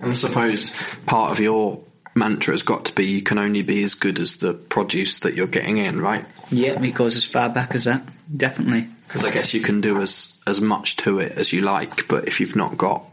[0.00, 0.72] And I suppose
[1.06, 1.80] part of your
[2.14, 5.34] mantra has got to be you can only be as good as the produce that
[5.34, 6.24] you're getting in, right?
[6.50, 8.02] Yeah, it goes as far back as that,
[8.36, 8.88] definitely.
[9.06, 12.26] Because I guess you can do as as much to it as you like, but
[12.28, 13.04] if you've not got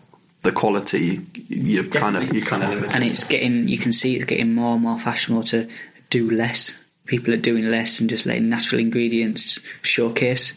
[0.41, 2.95] the quality, you're kind of you kind of limited.
[2.95, 5.69] and it's getting you can see it's getting more and more fashionable to
[6.09, 6.81] do less
[7.11, 10.53] people are doing less and just letting natural ingredients showcase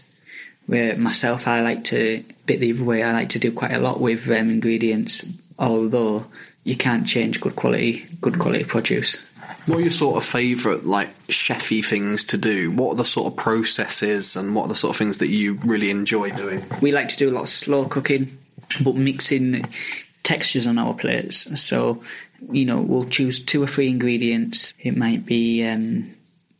[0.67, 3.79] where myself I like to bit the other way I like to do quite a
[3.79, 5.25] lot with um, ingredients
[5.59, 6.27] although
[6.65, 9.17] you can't change good quality good quality produce
[9.67, 12.71] What are your sort of favourite like chefy things to do?
[12.71, 15.55] What are the sort of processes and what are the sort of things that you
[15.65, 16.65] really enjoy doing?
[16.81, 18.39] we like to do a lot of slow cooking,
[18.83, 19.67] but mixing
[20.23, 21.61] textures on our plates.
[21.61, 22.03] So,
[22.51, 24.75] you know, we'll choose two or three ingredients.
[24.79, 26.11] It might be, um,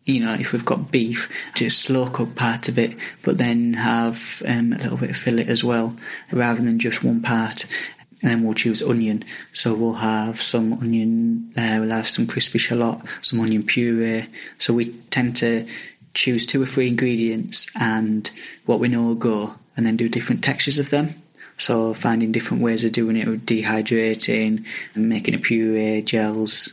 [0.05, 4.43] you know, if we've got beef, just slow cook part of it, but then have
[4.47, 5.97] um, a little bit of fillet as well,
[6.31, 7.67] rather than just one part.
[8.23, 9.25] And then we'll choose onion.
[9.53, 14.27] So we'll have some onion, uh, we'll have some crispy shallot, some onion puree.
[14.59, 15.67] So we tend to
[16.15, 18.31] choose two or three ingredients and
[18.67, 21.15] what we know will go, and then do different textures of them.
[21.57, 24.65] So finding different ways of doing it dehydrating
[24.95, 26.73] and making a puree, gels.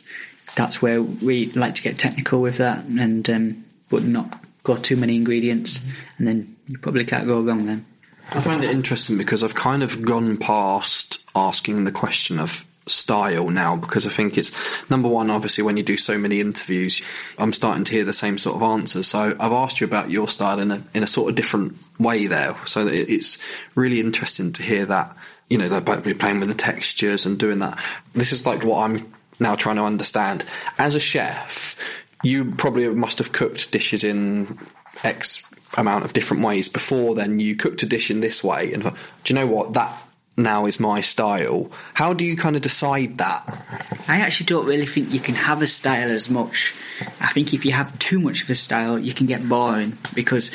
[0.55, 4.97] That's where we like to get technical with that, and um, but not go too
[4.97, 5.79] many ingredients,
[6.17, 7.85] and then you probably can't go wrong then.
[8.31, 13.49] I find it interesting because I've kind of gone past asking the question of style
[13.49, 14.51] now because I think it's
[14.89, 17.01] number one, obviously when you do so many interviews,
[17.37, 19.07] I'm starting to hear the same sort of answers.
[19.07, 22.27] So I've asked you about your style in a, in a sort of different way
[22.27, 22.55] there.
[22.65, 23.37] So it's
[23.75, 25.15] really interesting to hear that,
[25.47, 25.85] you know, that
[26.19, 27.77] playing with the textures and doing that.
[28.13, 30.45] This is like what I'm now trying to understand.
[30.77, 31.77] As a chef,
[32.23, 34.57] you probably must have cooked dishes in
[35.03, 35.43] X
[35.77, 38.89] amount of different ways before then you cooked a dish in this way and do
[39.27, 40.03] you know what that
[40.35, 43.61] now is my style how do you kind of decide that
[44.07, 46.73] I actually don't really think you can have a style as much.
[47.21, 50.51] I think if you have too much of a style, you can get boring because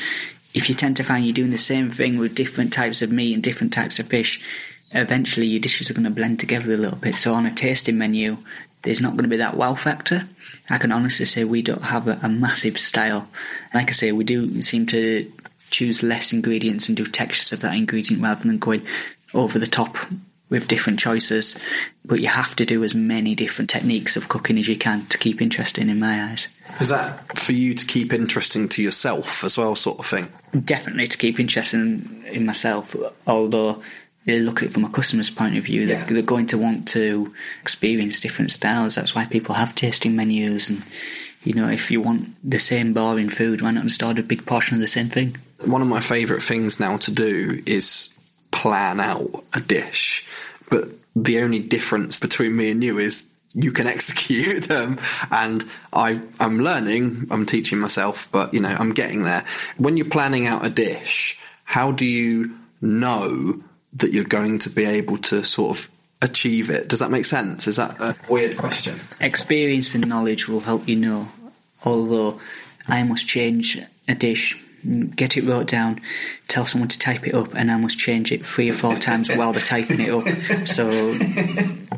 [0.53, 3.33] if you tend to find you're doing the same thing with different types of meat
[3.33, 4.45] and different types of fish,
[4.91, 7.15] eventually your dishes are going to blend together a little bit.
[7.15, 8.39] So on a tasting menu,
[8.87, 10.27] there's not going to be that wow factor.
[10.71, 13.29] I can honestly say we don't have a, a massive style.
[13.75, 15.31] Like I say, we do seem to
[15.71, 18.87] choose less ingredients and do textures of that ingredient rather than going
[19.35, 19.97] over the top
[20.49, 21.59] with different choices.
[22.05, 25.19] But you have to do as many different techniques of cooking as you can to
[25.19, 26.47] keep interesting in my eyes.
[26.81, 30.33] Is that for you to keep interesting to yourself as well, sort of thing?
[30.65, 32.95] Definitely to keep interesting in myself,
[33.27, 33.83] although
[34.27, 35.87] they look at it from a customer's point of view.
[35.87, 38.97] They're, they're, going to want to experience different styles.
[38.97, 40.69] That's why people have tasting menus.
[40.69, 40.83] And,
[41.45, 44.45] you know, if you want the same boring food, why not just order a big
[44.45, 45.37] portion of the same thing?
[45.65, 48.13] One of my favourite things now to do is
[48.51, 50.27] plan out a dish.
[50.69, 54.99] But the only difference between me and you is you can execute them
[55.31, 59.45] and I, I'm learning, I'm teaching myself, but you know, I'm getting there.
[59.79, 63.63] When you're planning out a dish, how do you know
[63.97, 65.89] that you're going to be able to sort of
[66.23, 66.89] achieve it?
[66.89, 67.67] Does that make sense?
[67.67, 69.01] Is that a weird question?
[69.21, 71.29] Experience and knowledge will help you know.
[71.85, 72.41] Although
[72.89, 73.79] I must change
[74.09, 74.57] a dish
[75.15, 76.01] get it wrote down,
[76.49, 79.29] tell someone to type it up, and I must change it three or four times
[79.29, 80.67] while they're typing it up.
[80.67, 80.89] So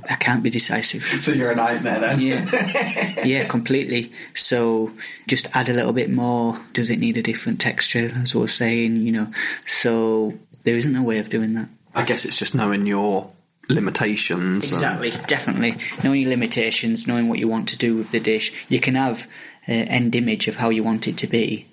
[0.09, 1.03] I can't be decisive.
[1.05, 2.21] So you're a nightmare then?
[2.21, 3.25] Yeah.
[3.25, 4.13] Yeah, completely.
[4.35, 4.93] So
[5.27, 6.59] just add a little bit more.
[6.73, 9.29] Does it need a different texture, as I was saying, you know?
[9.67, 10.35] So
[10.65, 11.69] there isn't a way of doing that.
[11.95, 13.31] I guess it's just knowing your
[13.69, 14.71] limitations.
[14.71, 15.27] Exactly, and...
[15.27, 15.77] definitely.
[16.03, 18.53] Knowing your limitations, knowing what you want to do with the dish.
[18.69, 19.27] You can have
[19.67, 21.67] an uh, end image of how you want it to be,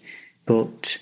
[0.45, 0.99] but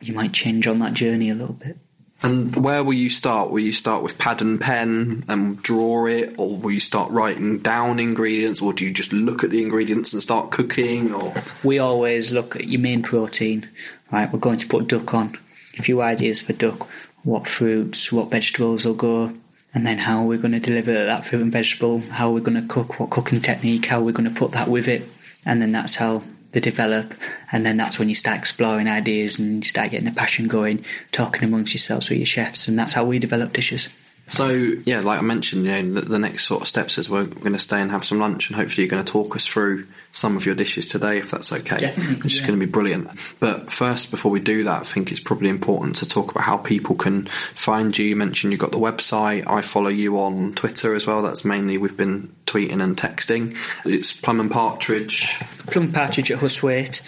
[0.00, 1.78] you might change on that journey a little bit.
[2.24, 3.50] And where will you start?
[3.50, 7.58] Will you start with pad and pen and draw it, or will you start writing
[7.58, 11.12] down ingredients, or do you just look at the ingredients and start cooking?
[11.12, 11.34] Or
[11.64, 13.68] we always look at your main protein.
[14.12, 15.36] Right, we're going to put duck on.
[15.78, 16.88] A few ideas for duck:
[17.24, 19.32] what fruits, what vegetables will go,
[19.74, 22.00] and then how we're going to deliver that fruit and vegetable.
[22.00, 24.88] How we're going to cook, what cooking technique, how we're going to put that with
[24.88, 25.06] it,
[25.46, 27.14] and then that's how they develop,
[27.50, 30.84] and then that's when you start exploring ideas and you start getting the passion going,
[31.10, 33.88] talking amongst yourselves with your chefs, and that's how we develop dishes.
[34.28, 37.24] So yeah, like I mentioned, you know, the, the next sort of steps is we're,
[37.24, 39.86] going to stay and have some lunch, and hopefully you're going to talk us through
[40.12, 41.78] some of your dishes today, if that's okay.
[41.78, 42.40] Definitely, which yeah.
[42.40, 43.10] is going to be brilliant.
[43.40, 46.56] But first, before we do that, I think it's probably important to talk about how
[46.56, 48.06] people can find you.
[48.06, 49.50] You mentioned you've got the website.
[49.50, 51.22] I follow you on Twitter as well.
[51.22, 53.56] That's mainly we've been tweeting and texting.
[53.84, 55.36] It's Plum and Partridge.
[55.66, 57.02] Plum and Partridge at Husthwaite.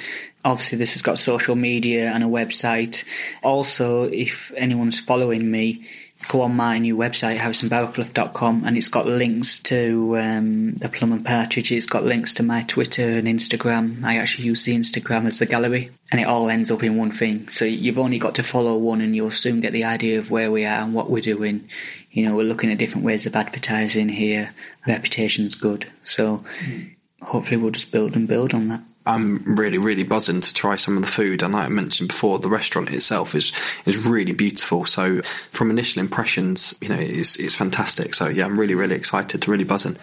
[0.45, 3.05] Obviously, this has got social media and a website.
[3.43, 5.87] Also, if anyone's following me,
[6.25, 11.25] go on my new website, harrisonbarraclough.com, and it's got links to um, the Plum and
[11.25, 11.73] Partridge.
[11.73, 14.03] It's got links to my Twitter and Instagram.
[14.05, 17.11] I actually use the Instagram as the gallery, and it all ends up in one
[17.11, 17.49] thing.
[17.49, 20.51] So you've only got to follow one, and you'll soon get the idea of where
[20.51, 21.69] we are and what we're doing.
[22.11, 24.55] You know, we're looking at different ways of advertising here.
[24.87, 26.95] Reputation's good, so mm.
[27.23, 28.81] hopefully we'll just build and build on that.
[29.07, 31.43] I'm really, really buzzing to try some of the food.
[31.43, 33.53] And like I mentioned before, the restaurant itself is,
[33.85, 34.87] is really beautiful.
[34.87, 35.21] So
[35.53, 38.15] from initial impressions, you know, it's, it's fantastic.
[38.15, 39.97] So yeah, I'm really, really excited to really buzzing.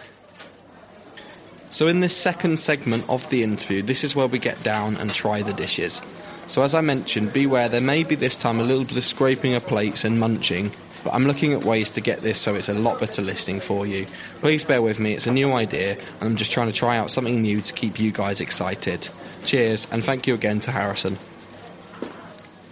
[1.70, 5.12] So in this second segment of the interview, this is where we get down and
[5.12, 6.02] try the dishes.
[6.46, 9.54] So as I mentioned, beware there may be this time a little bit of scraping
[9.54, 10.70] of plates and munching,
[11.04, 13.86] but I'm looking at ways to get this so it's a lot better listening for
[13.86, 14.06] you.
[14.40, 17.10] Please bear with me, it's a new idea, and I'm just trying to try out
[17.10, 19.08] something new to keep you guys excited.
[19.44, 21.18] Cheers, and thank you again to Harrison.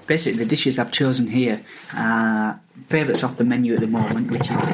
[0.07, 1.63] Basically, the dishes I've chosen here
[1.95, 4.73] are favourites off the menu at the moment, which is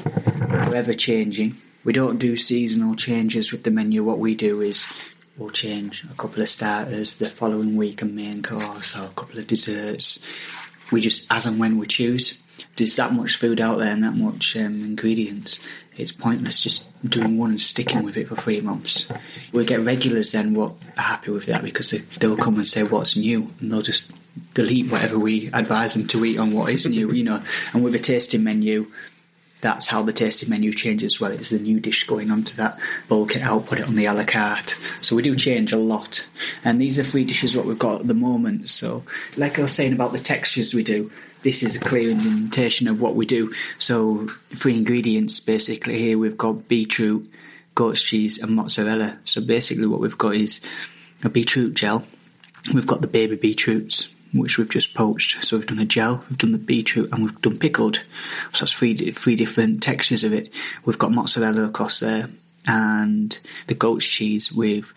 [0.64, 1.57] forever changing.
[1.85, 4.03] We don't do seasonal changes with the menu.
[4.03, 4.87] What we do is
[5.37, 9.38] we'll change a couple of starters the following week, a main course, or a couple
[9.38, 10.19] of desserts.
[10.90, 12.38] We just, as and when we choose
[12.77, 15.59] there's that much food out there and that much um, ingredients.
[15.97, 19.11] It's pointless just doing one and sticking with it for three months.
[19.53, 22.83] We get regulars then what are happy with that because they, they'll come and say
[22.83, 24.11] what's new and they'll just
[24.55, 27.42] delete whatever we advise them to eat on what is new, you know.
[27.73, 28.90] And with a tasting menu,
[29.62, 31.33] that's how the tasting menu changes well.
[31.33, 34.12] It's the new dish going onto that bulk it out, put it on the a
[34.12, 34.77] la carte.
[35.01, 36.27] So we do change a lot.
[36.64, 38.69] And these are three dishes what we've got at the moment.
[38.69, 39.03] So
[39.37, 41.11] like I was saying about the textures we do,
[41.47, 43.55] this is a clear indication of what we do.
[43.79, 47.31] So three ingredients basically here we've got beetroot,
[47.77, 49.21] goat's cheese and mozzarella.
[49.25, 50.61] So basically what we've got is
[51.23, 52.03] a beetroot gel.
[52.75, 55.45] We've got the baby beetroots, which we've just poached.
[55.45, 58.03] So we've done a gel, we've done the beetroot, and we've done pickled.
[58.53, 60.53] So that's three three different textures of it.
[60.85, 62.29] We've got mozzarella across there,
[62.67, 64.93] and the goat's cheese with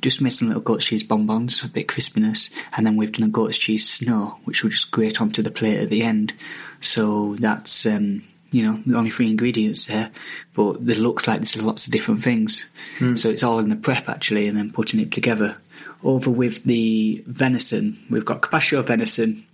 [0.00, 3.30] just made some little goat's cheese bonbons, a bit crispiness, and then we've done a
[3.30, 6.32] goat's cheese snow, which we'll just grate onto the plate at the end.
[6.80, 10.10] So that's um, you know, the only three ingredients there,
[10.54, 12.64] but it looks like there's lots of different things.
[13.16, 15.56] So it's all in the prep actually, and then putting it together.
[16.04, 19.44] Over with the venison, we've got carpaccio venison,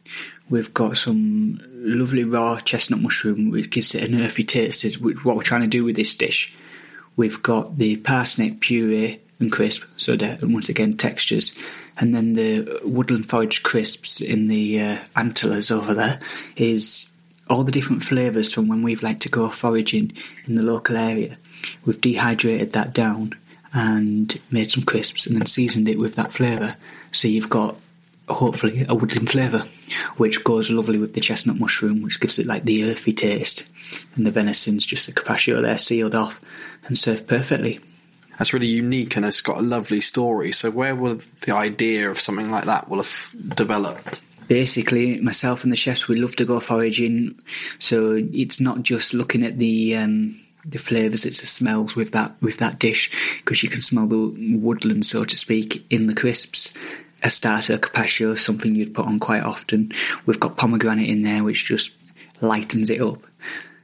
[0.51, 4.85] we've got some lovely raw chestnut mushroom, which gives it an earthy taste.
[4.85, 6.53] Is what we're trying to do with this dish.
[7.17, 11.55] We've got the parsnip puree and crisp, so that once again textures,
[11.99, 16.21] and then the woodland forage crisps in the uh, antlers over there
[16.57, 17.11] is
[17.51, 20.13] all the different flavours from when we've liked to go foraging
[20.47, 21.37] in the local area.
[21.85, 23.35] We've dehydrated that down
[23.75, 26.77] and made some crisps and then seasoned it with that flavour.
[27.11, 27.77] So you've got
[28.29, 29.67] hopefully a woodland flavour,
[30.17, 33.65] which goes lovely with the chestnut mushroom, which gives it like the earthy taste.
[34.15, 36.41] And the venison's just the carpaccio there sealed off
[36.87, 37.81] and served perfectly.
[38.39, 40.53] That's really unique and it's got a lovely story.
[40.53, 44.23] So where will the idea of something like that will have developed?
[44.49, 47.41] basically myself and the chefs we love to go foraging
[47.79, 52.35] so it's not just looking at the um, the flavors it's the smells with that
[52.43, 56.73] with that dish because you can smell the woodland so to speak in the crisps
[57.23, 59.91] a starter carpaccio something you'd put on quite often
[60.27, 61.93] we've got pomegranate in there which just
[62.41, 63.25] lightens it up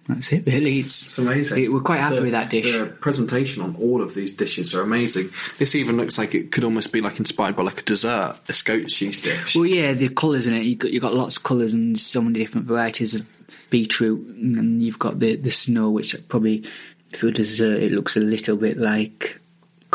[0.08, 1.64] that's it really it's, It's amazing.
[1.64, 4.74] it- we're quite happy The- with that dish The presentation on all of these dishes
[4.74, 5.30] are amazing.
[5.58, 8.54] This even looks like it could almost be like inspired by like a dessert, a
[8.64, 9.54] goat cheese dish.
[9.54, 10.64] Well, yeah, the colours in it.
[10.64, 13.24] You got you got lots of colours and so many different varieties of
[13.70, 16.64] beetroot, and you've got the the snow, which probably
[17.12, 19.40] for dessert it looks a little bit like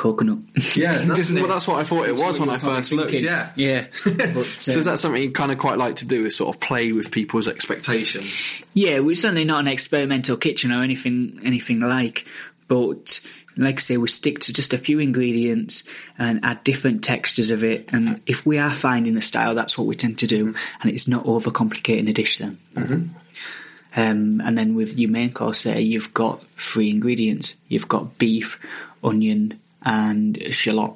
[0.04, 0.40] coconut.
[0.76, 3.14] Yeah, that's, well, that's what I thought it was when I first looked.
[3.14, 3.86] Yeah, yeah.
[4.04, 6.26] But, So uh, is that something you kind of quite like to do?
[6.26, 8.62] Is sort of play with people's expectations?
[8.74, 12.26] Yeah, we're certainly not an experimental kitchen or anything anything like,
[12.68, 13.22] but
[13.56, 15.84] like I say, we stick to just a few ingredients
[16.20, 17.86] and add different textures of it.
[17.90, 21.08] And if we are finding a style, that's what we tend to do, and it's
[21.08, 22.58] not overcomplicating the dish then.
[23.96, 27.54] Um, and then with your main course there, you've got three ingredients.
[27.70, 28.60] You've got beef,
[29.04, 30.94] onion, and shallot.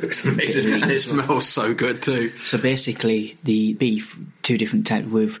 [0.00, 2.30] Looks amazing, and it smells so good too.
[2.44, 5.06] So basically, the beef, two different types.
[5.06, 5.38] We've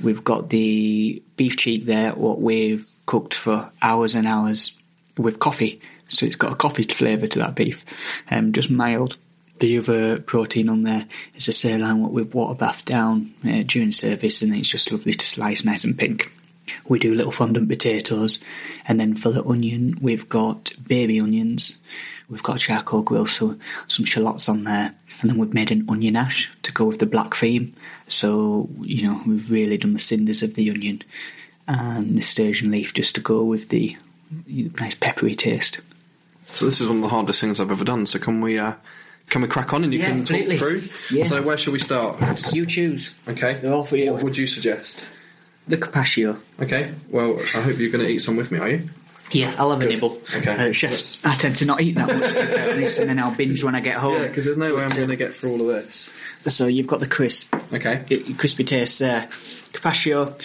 [0.00, 4.76] we've got the beef cheek there, what we've cooked for hours and hours
[5.16, 5.80] with coffee.
[6.08, 7.84] So it's got a coffee flavour to that beef,
[8.30, 9.16] um, just mild.
[9.60, 13.92] The other protein on there is a sirloin, what we've water bathed down uh, during
[13.92, 16.32] service, and it's just lovely to slice nice and pink.
[16.88, 18.38] We do little fondant potatoes,
[18.86, 21.78] and then for the onion, we've got baby onions.
[22.28, 23.56] We've got a charcoal grill, so
[23.88, 27.06] some shallots on there, and then we've made an onion ash to go with the
[27.06, 27.72] black theme.
[28.06, 31.02] So you know we've really done the cinders of the onion
[31.66, 33.96] and the nasturtium leaf just to go with the
[34.46, 35.80] nice peppery taste.
[36.52, 38.06] So this is one of the hardest things I've ever done.
[38.06, 38.74] So can we uh,
[39.28, 40.56] can we crack on and you Yeah, can completely.
[40.58, 40.82] talk through?
[41.16, 41.24] Yeah.
[41.24, 42.20] So where shall we start?
[42.52, 43.54] You choose Okay.
[43.54, 44.12] They're all for you.
[44.12, 45.04] What would you suggest?
[45.68, 46.38] The carpaccio.
[46.60, 46.92] Okay.
[47.10, 48.58] Well, I hope you're going to eat some with me.
[48.58, 48.88] Are you?
[49.32, 49.94] Yeah, I'll have a Good.
[49.94, 50.20] nibble.
[50.36, 50.50] Okay.
[50.70, 53.30] Uh, chefs, I tend to not eat that much, to be honest, and then I'll
[53.34, 54.14] binge when I get home.
[54.14, 56.12] Yeah, because there's no way I'm going to get through all of this.
[56.48, 58.04] So you've got the crisp, Okay.
[58.10, 59.28] it- crispy taste there.
[59.72, 60.36] Carpaccio,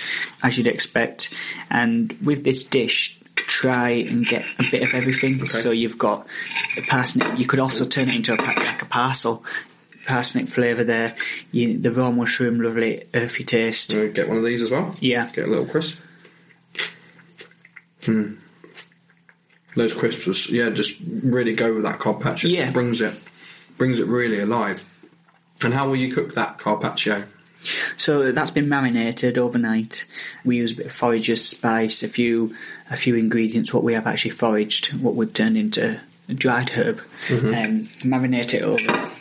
[0.43, 1.33] as you'd expect.
[1.71, 5.41] And with this dish, try and get a bit of everything.
[5.41, 5.47] Okay.
[5.49, 6.27] So you've got
[6.75, 7.39] the parsnip.
[7.39, 9.43] You could also turn it into a, pa- like a parcel.
[10.05, 11.15] Parsnip flavour there.
[11.51, 13.91] You, the raw mushroom, lovely earthy taste.
[13.91, 14.95] So get one of these as well.
[14.99, 15.29] Yeah.
[15.31, 15.99] Get a little crisp.
[18.03, 18.35] Hmm.
[19.75, 22.49] Those crisps, yeah, just really go with that carpaccio.
[22.49, 22.71] Yeah.
[22.71, 23.19] brings it,
[23.77, 24.87] brings it really alive.
[25.61, 27.25] And how will you cook that carpaccio?
[27.97, 30.05] So that's been marinated overnight.
[30.45, 32.55] We use a bit of forager's spice, a few
[32.91, 33.73] a few ingredients.
[33.73, 37.01] What we have actually foraged, what we've turned into a dried herb.
[37.29, 39.11] Um, marinate it over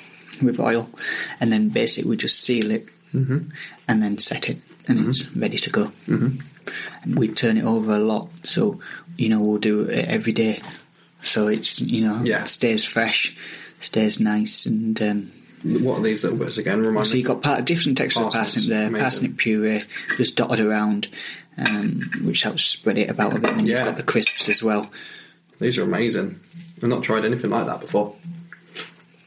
[0.45, 0.89] with oil,
[1.41, 3.53] and then basically we just seal it, and
[4.03, 5.85] then set it, and it's ready to go.
[6.09, 6.41] Mm-hmm.
[7.03, 8.81] And we turn it over a lot, so
[9.17, 10.61] you know we'll do it every day.
[11.23, 12.45] So it's you know Yeah.
[12.45, 13.37] stays fresh,
[13.81, 15.33] stays nice, and um,
[15.63, 16.81] What are these little bits again?
[16.81, 19.03] Remind so you've got part, different texture of parsnip there, amazing.
[19.03, 19.83] parsnip puree
[20.17, 21.09] just dotted around,
[21.57, 23.51] um, which helps spread it about a bit.
[23.51, 23.77] And then Yeah.
[23.79, 24.91] you've got the crisps as well.
[25.61, 26.41] These are amazing.
[26.83, 28.15] I've not tried anything like that before.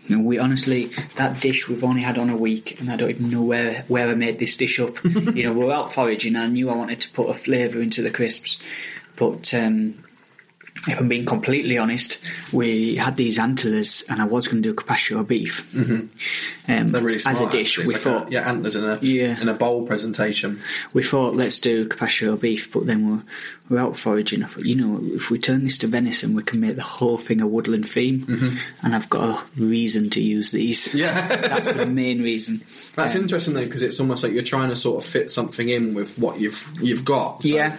[0.07, 0.85] You know, we honestly
[1.15, 4.07] that dish we've only had on a week, and I don't even know where where
[4.07, 5.03] I made this dish up.
[5.03, 6.35] you know, we're out foraging.
[6.35, 8.57] I knew I wanted to put a flavour into the crisps,
[9.15, 10.03] but um,
[10.87, 12.17] if I'm being completely honest,
[12.51, 15.71] we had these antlers, and I was going to do carpaccio beef.
[15.73, 16.07] Mm-hmm.
[16.69, 17.79] Um, really as a dish.
[17.79, 17.87] actually.
[17.87, 19.39] We like a- thought yeah, antlers in a Yeah.
[19.41, 20.61] in a bowl presentation.
[20.93, 23.23] we thought let's do carpaccio beef, but then we're,
[23.69, 24.43] we're out foraging.
[24.43, 27.17] I thought, you know, if we turn this to venison, we can make the whole
[27.17, 30.87] thing a woodland theme, and I've got a reason to use these.
[30.89, 30.97] Mm-hmm.
[30.97, 31.27] Yeah.
[31.27, 32.63] that's the main reason.
[32.95, 35.69] That's Um, interesting though, because it's almost like you're trying to sort of fit something
[35.69, 37.43] in with what you've you've got.
[37.43, 37.77] So Yeah.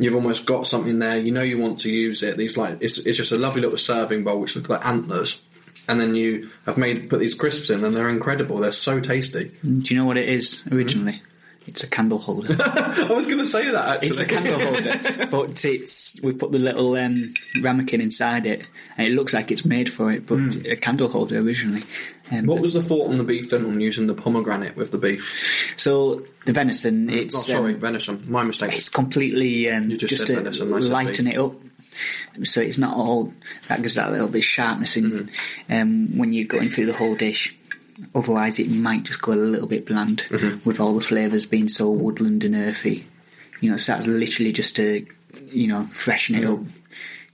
[0.00, 1.18] You've almost got something there.
[1.18, 2.36] You know you want to use it.
[2.36, 5.40] These like it's it's just a lovely little serving bowl which look like antlers,
[5.88, 8.56] and then you have made put these crisps in, and they're incredible.
[8.56, 9.52] They're so tasty.
[9.62, 11.22] Do you know what it is originally?
[11.66, 12.56] It's a candle holder.
[12.60, 14.08] I was going to say that actually.
[14.08, 19.06] It's a candle holder, but it's we put the little um, ramekin inside it, and
[19.06, 21.84] it looks like it's made for it, but a candle holder originally.
[22.30, 24.98] Um, What was the thought on the beef then on using the pomegranate with the
[24.98, 25.74] beef?
[25.76, 27.10] so the venison?
[27.10, 28.24] It's oh, sorry, um, venison.
[28.30, 28.74] My mistake.
[28.74, 31.54] it's completely um, just just, to venison, I lighten it up.
[32.44, 33.32] So it's not all
[33.68, 35.72] that gives that little bit of sharpness in Mm-hmm.
[35.72, 37.56] um, when you're going through the whole dish.
[38.14, 40.66] Otherwise, it might just go a little bit bland Mm-hmm.
[40.68, 43.06] with all the flavours being so woodland and earthy.
[43.60, 45.04] You know, so that's literally just to
[45.50, 46.60] you know freshen it up.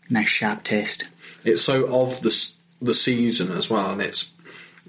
[0.08, 1.06] Nice sharp taste.
[1.44, 4.32] It's so of the the season as well, and it's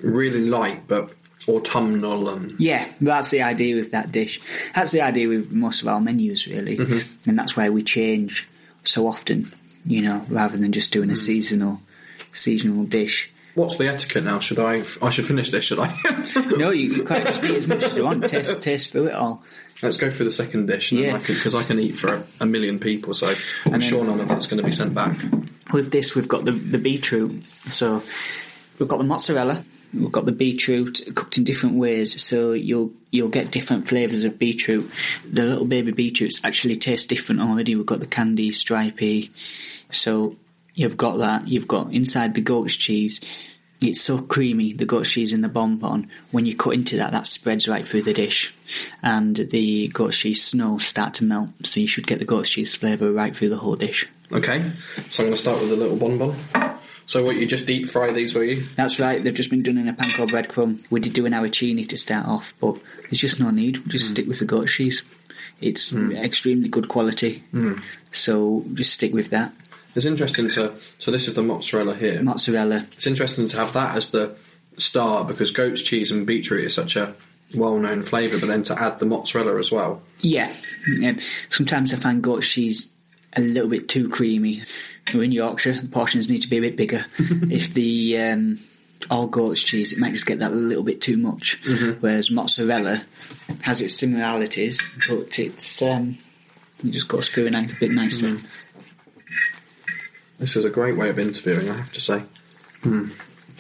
[0.02, 1.12] really light but
[1.48, 4.39] autumnal and Yeah, that's the idea with that dish.
[4.76, 7.30] That's the idea with most of our menus, really, Mm-hmm.
[7.30, 8.48] and that's why we change
[8.84, 9.52] so often.
[9.86, 10.93] You know, rather than just Mm.
[10.93, 11.80] doing a seasonal
[12.34, 13.32] seasonal dish.
[13.56, 14.39] What's the etiquette now?
[14.39, 14.84] Should I?
[15.02, 15.98] I should finish this, should I?
[16.58, 18.28] No, you, you quite just eat as much as you want.
[18.28, 19.41] Taste taste through it all.
[19.82, 21.18] Let's go through the second dish, Yeah.
[21.20, 23.28] because I, can eat for a, a million people, so
[23.66, 25.16] I'm then- sure none of that's going to be sent back.
[25.72, 27.43] With this, we've got the the beetroot.
[27.70, 28.02] So
[28.80, 29.64] we've got the mozzarella.
[29.93, 34.38] We've got the beetroot cooked in different ways, so you'll you'll get different flavours of
[34.38, 34.91] beetroot.
[35.29, 37.75] The little baby beetroots actually taste different already.
[37.75, 39.31] We've got the candy, stripy,
[39.91, 40.35] so
[40.73, 41.47] you've got that.
[41.47, 43.21] You've got inside the goat's cheese.
[43.79, 46.09] It's so creamy, the goat's cheese in the bonbon.
[46.31, 48.53] When you cut into that, that spreads right through the dish,
[49.03, 51.49] and the goat's cheese snow start to melt.
[51.63, 54.07] So you should get the goat's cheese flavour right through the whole dish.
[54.31, 54.71] Okay,
[55.09, 56.35] so I'm going to start with the little bonbon.
[57.08, 57.38] So what?
[57.38, 58.64] You just deep fry these, were you?
[58.76, 60.84] That's right, they've just been done in a panko breadcrumb.
[60.89, 63.80] We did do an arancini to start off, but there's just no need.
[63.80, 64.14] We just hmm.
[64.14, 65.03] stick with the goat cheese.
[65.62, 66.12] It's hmm.
[66.12, 67.80] extremely good quality, hmm.
[68.12, 69.53] so just stick with that.
[69.95, 70.74] It's interesting to.
[70.99, 72.22] So this is the mozzarella here.
[72.22, 74.36] Mozzarella, It's interesting to have that as the
[74.78, 77.16] start because goat's cheese and beetroot is such a
[77.55, 80.01] well-known flavour, but then to add the mozzarella as well.
[80.99, 81.18] yeah.
[81.49, 82.91] Sometimes I find goat cheese
[83.34, 84.64] a little bit too creamy.
[85.14, 87.05] We're in Yorkshire, the portions need to be a bit bigger.
[87.20, 88.60] if the um,
[89.10, 91.60] all goat's cheese, it might just get that a little bit too much.
[91.99, 93.03] Whereas mozzarella
[93.62, 96.18] has its similarities, but it's um,
[96.84, 98.38] it just goes through a bit nicer.
[100.39, 102.24] This is a great way of interviewing, I have to say.
[102.84, 103.10] Hmm.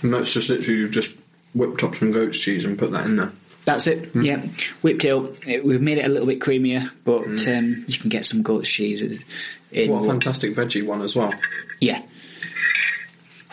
[0.03, 1.17] And that's just literally you just
[1.55, 3.31] whipped up some goat's cheese and put that in there.
[3.67, 4.15] That's it.
[4.15, 4.47] Yeah,
[4.81, 5.45] whipped up.
[5.45, 9.01] We've made it a little bit creamier, but um, you can get some goat's cheese
[9.01, 9.91] in.
[9.91, 11.33] What a fantastic veggie one as well.
[11.81, 12.01] yeah.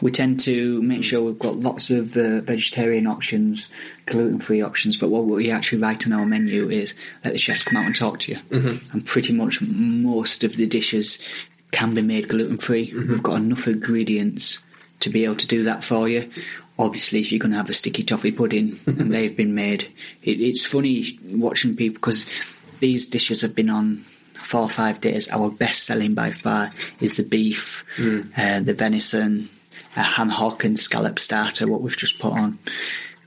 [0.02, 3.68] We tend to make sure we've got lots of uh, vegetarian options,
[4.06, 4.98] gluten-free options.
[4.98, 6.94] But what we actually write on our menu is
[7.24, 8.38] let the chefs come out and talk to you.
[8.92, 11.18] And pretty much most of the dishes
[11.70, 12.92] can be made gluten-free.
[12.92, 14.58] We've got enough ingredients
[15.00, 16.30] to be able to do that for you.
[16.78, 19.84] Obviously, if you're going to have a sticky toffee pudding and they've been made,
[20.22, 22.26] it, it's funny watching people because
[22.80, 24.04] these dishes have been on
[24.34, 25.28] four or five days.
[25.28, 26.70] Our best selling by far
[27.00, 28.22] is the beef, hmm.
[28.36, 29.48] uh, the venison,
[29.96, 32.58] a ham hock and scallop starter, what we've just put on.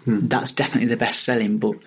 [0.06, 0.28] Hmm.
[0.28, 1.78] That's definitely the best selling, but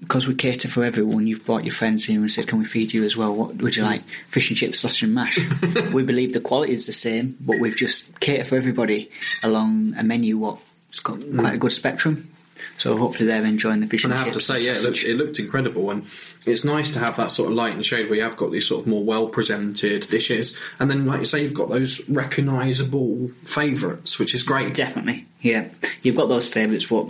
[0.00, 2.92] because we cater for everyone, you've brought your friends here and said, Can we feed
[2.92, 3.34] you as well?
[3.34, 3.90] What would you hmm.
[3.90, 4.02] like?
[4.28, 5.38] Fish and chips, sausage and mash.
[5.92, 9.10] we believe the quality is the same, but we've just catered for everybody
[9.44, 10.38] along a menu
[10.92, 12.28] what's got quite a good spectrum.
[12.78, 15.02] So hopefully they're enjoying the fish And and, I have to say, yeah, it looked,
[15.02, 16.04] it looked incredible, and
[16.46, 18.66] it's nice to have that sort of light and shade where you have got these
[18.66, 23.28] sort of more well presented dishes, and then, like you say, you've got those recognisable
[23.44, 24.74] favourites, which is great.
[24.74, 25.68] Definitely, yeah.
[26.02, 27.08] You've got those favourites, what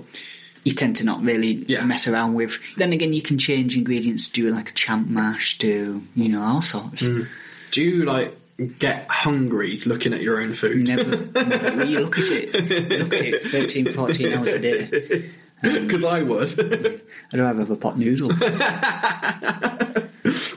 [0.64, 1.84] you tend to not really Yeah.
[1.84, 2.58] mess around with.
[2.76, 6.62] Then again, you can change ingredients, do like a champ mash, do you know all
[6.62, 7.02] sorts.
[7.02, 7.26] Mm.
[7.72, 8.38] Do you like
[8.68, 10.86] get hungry looking at your own food?
[10.88, 11.84] Never, never.
[11.84, 15.30] You look at it, you look at it 13, 14 hours a day.
[15.62, 16.58] Because I would.
[17.32, 18.30] I'd rather have a pot noodle.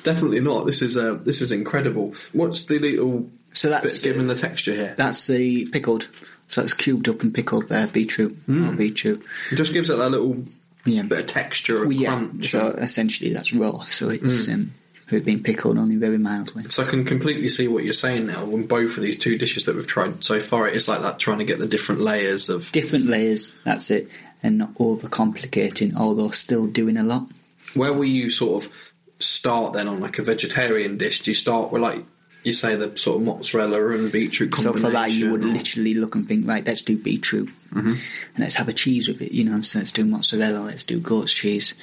[0.03, 0.65] Definitely not.
[0.65, 2.15] This is uh, this is incredible.
[2.33, 4.93] What's the little So bit that's giving the texture here?
[4.97, 6.07] that's the pickled.
[6.47, 9.23] So that's cubed up and pickled there, beetroot or beetroot.
[9.51, 10.43] It just gives it that little
[10.85, 11.01] Yeah.
[11.03, 12.09] bit of texture, a Well, yeah.
[12.09, 12.49] crunch.
[12.49, 13.85] So essentially, that's raw.
[13.85, 14.71] So it's um,
[15.11, 16.67] it being pickled only very mildly.
[16.69, 18.43] So I can completely see what you're saying now.
[18.45, 21.19] When both of these two dishes that we've tried so far, it is like that
[21.19, 22.71] trying to get the different layers of.
[22.71, 23.57] Different layers.
[23.63, 24.09] That's it,
[24.41, 25.95] and not overcomplicating.
[25.95, 27.27] Although still doing a lot.
[27.75, 28.71] Where will you sort of
[29.19, 31.21] start then on like a vegetarian dish?
[31.21, 32.03] Do you start with like
[32.43, 34.85] you say the sort of mozzarella and beetroot So combination?
[34.85, 37.89] for that, you would literally look and think, right, let's do beetroot, mm-hmm.
[37.89, 39.31] and let's have a cheese with it.
[39.31, 41.75] You know, so let's do mozzarella, let's do goat's cheese.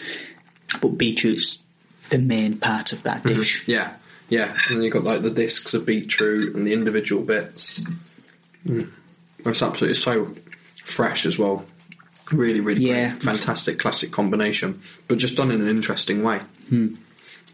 [0.81, 1.63] But beetroot's
[2.13, 3.67] the main part of that dish.
[3.67, 3.95] Yeah,
[4.29, 7.83] Yeah, and then you've got like the discs of beetroot and the individual bits.
[8.67, 8.91] Mm.
[9.45, 10.35] It's absolutely so
[10.85, 11.65] fresh as well.
[12.31, 13.11] Really, really Yeah.
[13.11, 13.23] great.
[13.23, 16.41] Fantastic classic combination, but just done in an interesting way.
[16.71, 16.97] Do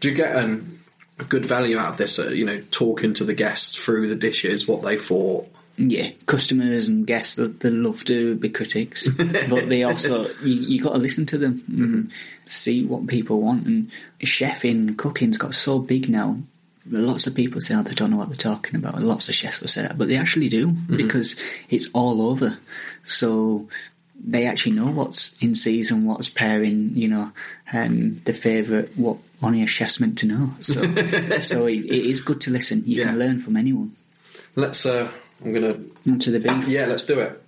[0.03, 0.79] you get um,
[1.19, 2.19] a good value out of this?
[2.19, 5.51] Uh, you know, talking to the guests through the dishes, what they thought.
[5.79, 9.07] Yeah, customers and guests they, they love to be critics,
[9.49, 12.11] but they also you, you got to listen to them and
[12.45, 13.65] see what people want.
[13.65, 13.89] And
[14.21, 16.37] chefing, cooking's got so big now.
[16.89, 19.01] Lots of people say oh, they don't know what they're talking about.
[19.01, 21.35] Lots of chefs will say that, but they actually do because
[21.69, 22.57] it's all over.
[23.03, 23.67] So
[24.21, 26.91] they actually know what's in season, what's pairing.
[26.95, 27.31] You know,
[27.71, 30.53] um, the favourite, what only a chef's meant to know.
[30.59, 30.81] So,
[31.41, 32.83] so it, it is good to listen.
[32.85, 33.05] You Yeah.
[33.09, 33.95] can learn from anyone.
[34.55, 34.85] Let's.
[34.85, 35.09] Uh,
[35.43, 35.79] I'm gonna.
[36.07, 36.67] Onto the beef.
[36.67, 37.41] Yeah, let's do it.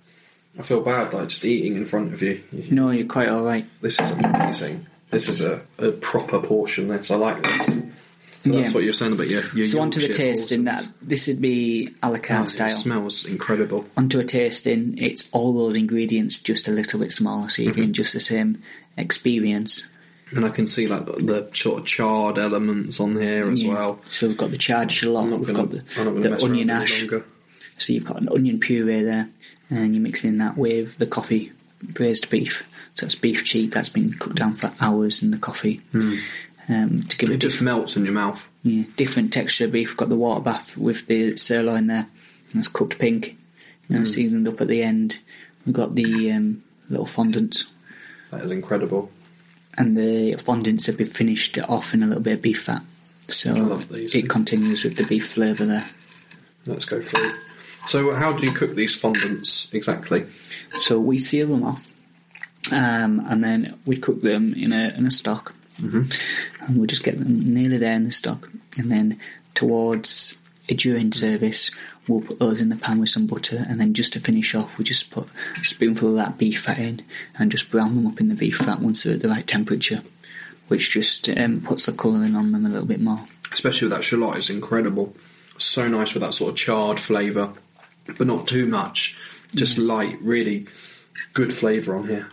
[0.58, 2.42] I feel bad, like just eating in front of you.
[2.70, 3.66] No, you're quite all right.
[3.80, 4.86] This is amazing.
[5.10, 6.88] This is a, a proper portion.
[6.88, 7.66] This I like this.
[7.66, 8.74] So that's Yeah.
[8.74, 9.42] what you're saying about your.
[9.54, 10.94] your So onto the Yorkshire tasting, that portions.
[11.02, 12.70] this would be a la Oh, carte it style.
[12.70, 13.86] smells incredible.
[13.96, 17.80] Onto a tasting, it's all those ingredients just a little bit smaller, so you're Mm-hmm.
[17.80, 18.60] getting just the same
[18.96, 19.84] experience.
[20.34, 23.74] And I can see like the sort of charred elements on here as Yeah.
[23.74, 24.00] well.
[24.08, 26.36] So we've got the charred shallot, I'm not we've gonna, got the, I'm not gonna
[26.38, 27.00] the onion ash.
[27.00, 27.24] longer.
[27.82, 29.28] So you've got an onion puree there,
[29.70, 31.52] and you're mixing that with the coffee
[31.82, 32.62] braised beef.
[32.94, 37.16] So it's beef cheek that's been cooked down for hours in the coffee um, to
[37.16, 37.30] give.
[37.30, 38.48] It it just melts in your mouth.
[38.62, 39.88] yeah, different texture beef.
[39.90, 42.06] We've got the water bath with the sirloin there,
[42.52, 43.36] and it's cooked pink,
[43.88, 45.18] you know, seasoned up at the end.
[45.66, 47.70] We've got the um, little fondants,
[48.30, 49.10] That is incredible.
[49.78, 52.82] and the fondants have been finished off in a little bit of beef fat.
[53.28, 54.14] So I love these.
[54.14, 55.88] it continues with the beef flavour there.
[56.66, 57.32] Let's go through.
[57.86, 60.26] So, how do you cook these fondants exactly?
[60.80, 61.88] So we seal them off,
[62.70, 66.04] um, and then we cook them in a in a stock, mm-hmm.
[66.64, 69.20] and we just get them nearly there in the stock, and then
[69.54, 70.36] towards
[70.68, 71.70] a during service,
[72.06, 74.78] we'll put those in the pan with some butter, and then just to finish off,
[74.78, 75.28] we just put
[75.60, 77.02] a spoonful of that beef fat in,
[77.38, 80.02] and just brown them up in the beef fat once they're at the right temperature,
[80.68, 83.26] which just um, puts the colouring on them a little bit more.
[83.50, 85.14] Especially with that shallot, it's incredible.
[85.58, 87.52] So nice with that sort of charred flavour,
[88.06, 89.16] but not too much.
[89.54, 89.86] Just mm.
[89.86, 90.66] light, really
[91.32, 92.28] good flavour on here.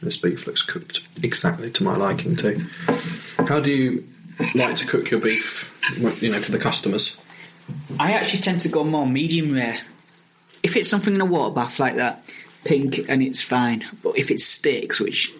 [0.00, 2.66] This beef looks cooked exactly to my liking too.
[3.38, 4.08] How do you
[4.54, 5.70] like to cook your beef?
[6.22, 7.18] You know, for the customers.
[7.98, 9.80] I actually tend to go more medium rare.
[10.62, 12.22] If it's something in a water bath like that,
[12.64, 13.86] pink and it's fine.
[14.02, 15.32] But if it's steaks, which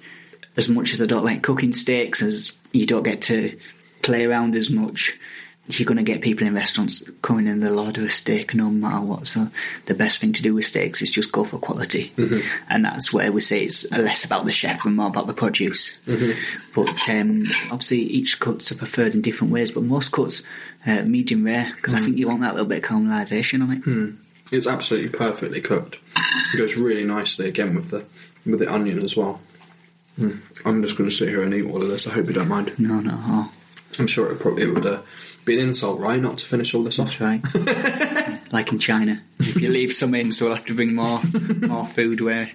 [0.56, 3.58] as much as I don't like cooking steaks, as you don't get to
[4.02, 5.18] play around as much,
[5.66, 9.00] you're going to get people in restaurants coming in they'll order a steak no matter
[9.00, 9.26] what.
[9.26, 9.48] So
[9.86, 12.12] the best thing to do with steaks is just go for quality,
[12.68, 15.94] and that's where we say it's less about the chef and more about the produce.
[16.74, 19.72] But um, obviously each cuts are preferred in different ways.
[19.72, 20.42] But most cuts
[20.86, 23.84] uh, medium rare because I think you want that little bit of caramelisation on it.
[24.52, 25.96] It's absolutely perfectly cooked.
[26.52, 28.04] It goes really nicely again with the
[28.44, 29.40] with the onion as well.
[30.18, 30.40] Mm.
[30.64, 32.06] I'm just going to sit here and eat all of this.
[32.06, 32.78] I hope you don't mind.
[32.78, 33.16] No, no,
[33.98, 35.00] I'm sure it probably it would uh,
[35.44, 37.18] be an insult, right, not to finish all this off.
[37.18, 38.40] that's right.
[38.52, 41.20] like in China, if you leave some in, so we'll have to bring more
[41.60, 42.20] more food.
[42.20, 42.50] Where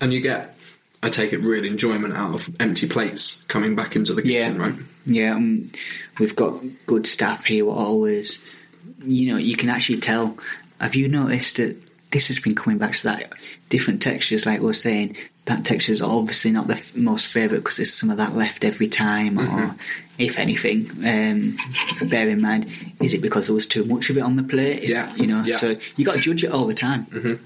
[0.00, 0.56] And you get,
[1.02, 4.62] I take it, real enjoyment out of empty plates coming back into the kitchen, Yeah.
[4.62, 4.74] right?
[5.06, 5.70] Yeah, um,
[6.18, 7.64] we've got good staff here.
[7.64, 8.42] What always,
[9.04, 10.36] you know, you can actually tell.
[10.80, 11.76] Have you noticed that
[12.10, 13.32] this has been coming back to that
[13.68, 14.46] different textures?
[14.46, 17.92] Like we we're saying, that texture is obviously not the f- most favourite because there's
[17.92, 19.74] some of that left every time, or
[20.16, 20.90] if anything.
[21.04, 21.56] Um,
[22.08, 24.84] bear in mind, is it because there was too much of it on the plate?
[24.84, 25.42] Is- Yeah, you know.
[25.44, 25.56] yeah.
[25.58, 27.40] So you got to judge it all the time.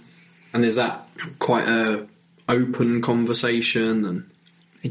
[0.53, 1.07] And is that
[1.41, 2.07] quite a
[2.49, 4.05] open conversation?
[4.05, 4.31] And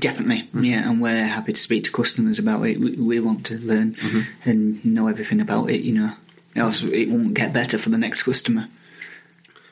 [0.02, 0.64] Definitely, Mm-hmm.
[0.66, 2.78] yeah, and we're happy to speak to customers about it.
[2.80, 4.50] We, we want to learn Mm-hmm.
[4.50, 5.80] and know everything about it.
[5.82, 6.14] You know,
[6.58, 8.68] else it won't get better for the next customer.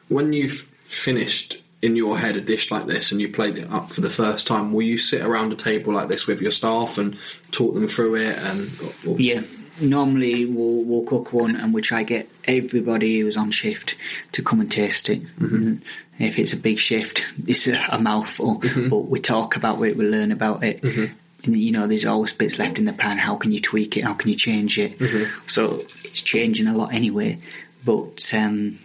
[0.10, 3.92] When you've finished in your head a dish like this and you played it up
[3.92, 6.98] for the first time, will you sit around a table like this with your staff
[6.98, 7.18] and
[7.52, 8.38] talk them through it?
[8.38, 8.72] And
[9.08, 9.42] or- Yeah,
[9.82, 13.96] normally we'll we'll cook one and we try get everybody who's on shift
[14.32, 15.22] to come and taste it.
[15.38, 15.78] Mm-hmm.
[16.18, 20.06] If it's a big shift, it's a, a mouthful, but we talk about it, we
[20.08, 20.82] learn about it.
[20.82, 21.14] Mm-hmm.
[21.46, 23.18] And you know, there's always bits left in the pan.
[23.20, 24.04] How can you tweak it?
[24.06, 24.98] How can you change it?
[24.98, 25.48] Mm-hmm.
[25.48, 27.40] So it's changing a lot anyway.
[27.84, 28.80] But um,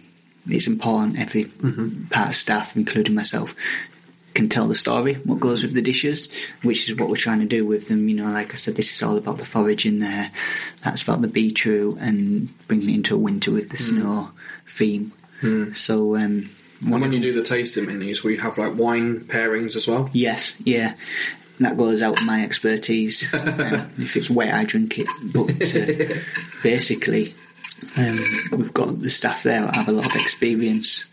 [0.47, 2.05] it's important every Mm-hmm.
[2.05, 3.55] part of staff, including myself,
[4.33, 6.29] can tell the story, what goes with the dishes,
[6.63, 8.07] which is what we're trying to do with them.
[8.07, 10.31] You know, like I said, this is all about the forage in there.
[10.83, 14.31] That's about the beetroot and bringing it into a winter with the snow
[14.67, 15.11] theme.
[15.73, 16.49] So, um,
[16.81, 20.09] and when you do the tasting menus, we have like wine pairings as well.
[20.13, 20.93] yes, yeah.
[21.59, 23.31] that goes out of my expertise.
[23.33, 25.07] Uh, if it's wet, I drink it.
[25.33, 26.21] But uh,
[26.63, 27.35] basically,
[27.97, 31.05] um, we've got the staff there that have a lot of experience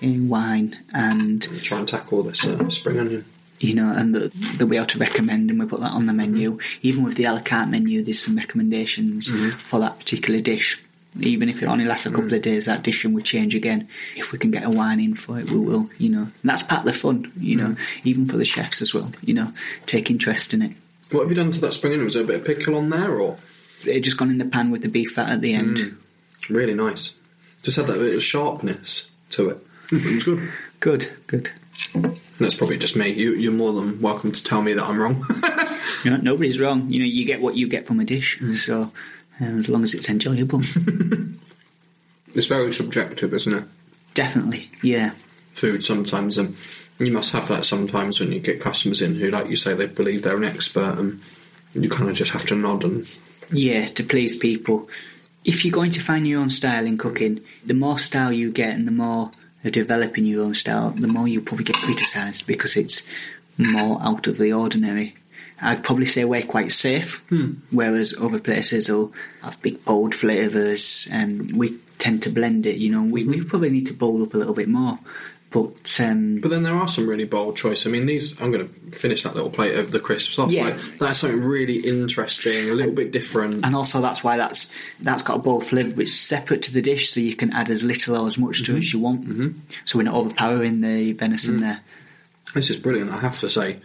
[0.00, 3.24] in wine and Try and tackle this uh, spring onion.
[3.60, 6.12] you know, and that they'll be able to recommend, and we put that on the
[6.12, 6.52] menu.
[6.52, 6.78] Mm-hmm.
[6.82, 9.56] Even with the a la carte menu, there's some recommendations mm-hmm.
[9.58, 10.80] for that particular dish.
[11.20, 12.36] Even if it only lasts a couple mm.
[12.36, 13.86] of days, that dish and we change again.
[14.16, 15.88] If we can get a wine in for it, we will.
[15.96, 17.30] You know, and that's part of the fun.
[17.38, 17.78] You know, mm.
[18.02, 19.12] even for the chefs as well.
[19.22, 19.52] You know,
[19.86, 20.72] take interest in it.
[21.12, 22.06] What have you done to that spring onion?
[22.06, 23.38] Was there a bit of pickle on there, or
[23.84, 25.76] It just gone in the pan with the beef fat at the end.
[25.76, 25.96] Mm.
[26.50, 27.14] Really nice?
[27.62, 29.66] Just had that bit of sharpness to it.
[29.90, 30.52] it was good.
[30.80, 31.50] Good, good.
[32.38, 33.08] That's probably just me.
[33.10, 35.24] You, you're more than welcome to tell me that I'm wrong.
[36.04, 36.90] You know, nobody's wrong.
[36.90, 38.38] You know, you get what you get from a dish.
[38.56, 38.92] So
[39.40, 40.60] uh, as long as it's enjoyable,
[42.34, 43.64] it's very subjective, isn't it?
[44.12, 45.12] definitely, yeah.
[45.54, 46.56] Food sometimes, and
[46.98, 49.86] you must have that sometimes when you get customers in who, like you say, they
[49.86, 51.20] believe they're an expert, and
[51.72, 53.06] you kind of just have to nod and
[53.50, 54.88] Yeah, to please people.
[55.44, 58.74] If you're going to find your own style in cooking, the more style you get
[58.74, 59.30] and the more
[59.62, 63.02] you're developing your own style, the more you probably get criticised because it's
[63.58, 65.14] more out of the ordinary.
[65.60, 67.54] I'd probably say we're quite safe, hmm.
[67.70, 72.90] whereas other places will have big bold flavours and we tend to blend it, you
[72.90, 73.02] know.
[73.02, 73.30] We, mm-hmm.
[73.30, 74.98] we probably need to bold up a little bit more.
[75.54, 77.86] But um, But then there are some really bold choices.
[77.86, 78.40] I mean, these.
[78.40, 80.50] I'm going to finish that little plate of the crisps off.
[80.50, 80.64] Yeah.
[80.64, 83.64] Like, that's something really interesting, a little bit different.
[83.64, 84.66] and also that's why that's
[84.98, 87.70] that's got a bold flavour which is separate to the dish, so you can add
[87.70, 89.28] as little or as much to it as you want.
[89.28, 89.60] Mm-hmm.
[89.84, 91.80] So we're not overpowering the venison there.
[92.52, 93.12] This is brilliant.
[93.12, 93.78] I have to say,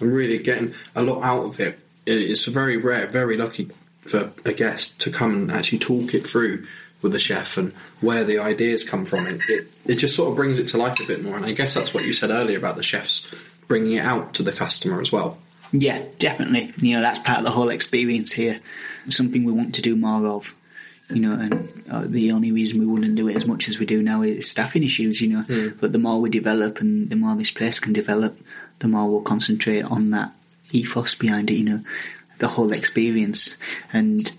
[0.00, 1.76] I'm really getting a lot out of it.
[2.06, 3.68] It's very rare, very lucky
[4.02, 6.68] for a guest to come and actually talk it through
[7.06, 9.28] with the chef and where the ideas come from.
[9.28, 11.36] It, it it just sort of brings it to life a bit more.
[11.36, 13.26] And I guess that's what you said earlier about the chefs
[13.68, 15.38] bringing it out to the customer as well.
[15.72, 16.72] Yeah, definitely.
[16.78, 18.60] You know, that's part of the whole experience here.
[19.08, 20.54] Something we want to do more of.
[21.08, 23.86] You know, and uh, the only reason we wouldn't do it as much as we
[23.86, 25.20] do now is staffing issues.
[25.20, 28.36] You know, but the more we develop and the more this place can develop,
[28.80, 30.32] the more we'll concentrate on that
[30.72, 31.54] ethos behind it.
[31.54, 31.80] You know,
[32.38, 33.56] the whole experience.
[33.92, 34.30] And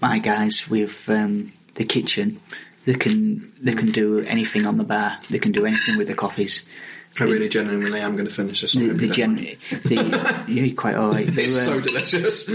[0.00, 2.38] my guys with um, the kitchen,
[2.84, 5.18] they can they can do anything on the bar.
[5.30, 6.62] They can do anything with the coffees.
[7.20, 8.74] I really genuinely am going to finish this.
[8.74, 11.26] The, the gen, the, you're quite alright.
[11.26, 12.48] They It's were- so delicious.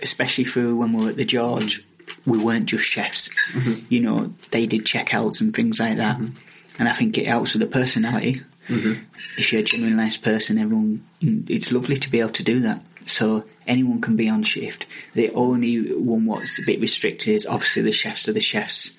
[0.00, 1.84] especially through when we were at the George,
[2.24, 3.28] we weren't just chefs.
[3.52, 3.84] Mm-hmm.
[3.92, 6.16] You know, they did checkouts and things like that.
[6.16, 6.36] Mm-hmm.
[6.78, 8.42] And I think it helps with the personality.
[8.68, 9.02] Mm-hmm.
[9.38, 12.82] If you're a genuine nice person, everyone, it's lovely to be able to do that.
[13.06, 14.84] So anyone can be on shift.
[15.14, 18.96] The only one what's a bit restricted is obviously the chefs are the chefs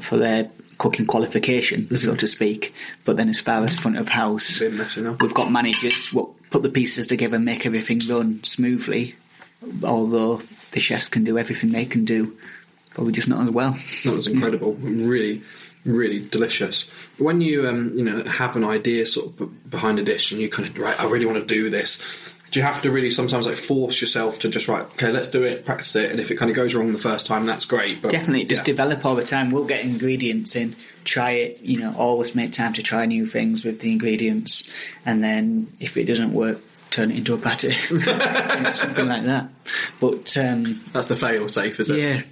[0.00, 2.74] for their cooking qualification, so to speak.
[3.04, 5.16] But then as far as front of house, Bit messy now.
[5.20, 9.14] we've got managers what put the pieces together make everything run smoothly.
[9.82, 10.42] Although
[10.72, 12.36] the chefs can do everything they can do,
[12.90, 13.72] probably just not as well.
[14.04, 14.74] That was incredible.
[14.74, 15.42] Really,
[15.84, 16.88] really delicious.
[17.18, 20.48] When you um, you know have an idea sort of behind a dish and you
[20.48, 22.02] kind of right, I really want to do this.
[22.54, 25.42] Do you have to really sometimes like force yourself to just right, okay, let's do
[25.42, 28.00] it, practice it, and if it kind of goes wrong the first time, that's great.
[28.00, 28.66] But Definitely, just yeah.
[28.66, 29.50] develop all the time.
[29.50, 31.62] We'll get ingredients in, try it.
[31.62, 34.70] You know, always make time to try new things with the ingredients,
[35.04, 37.72] and then if it doesn't work, turn it into a patty,
[38.72, 39.48] something like that.
[39.98, 41.98] But um, that's the fail safe, is it?
[41.98, 42.22] Yeah,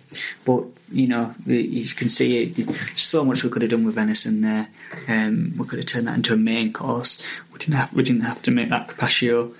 [0.44, 2.96] but you know, you can see it.
[2.96, 4.68] So much we could have done with venison there.
[5.08, 7.20] Um, we could have turned that into a main course.
[7.52, 7.92] We didn't have.
[7.92, 9.52] We didn't have to make that carpaccio.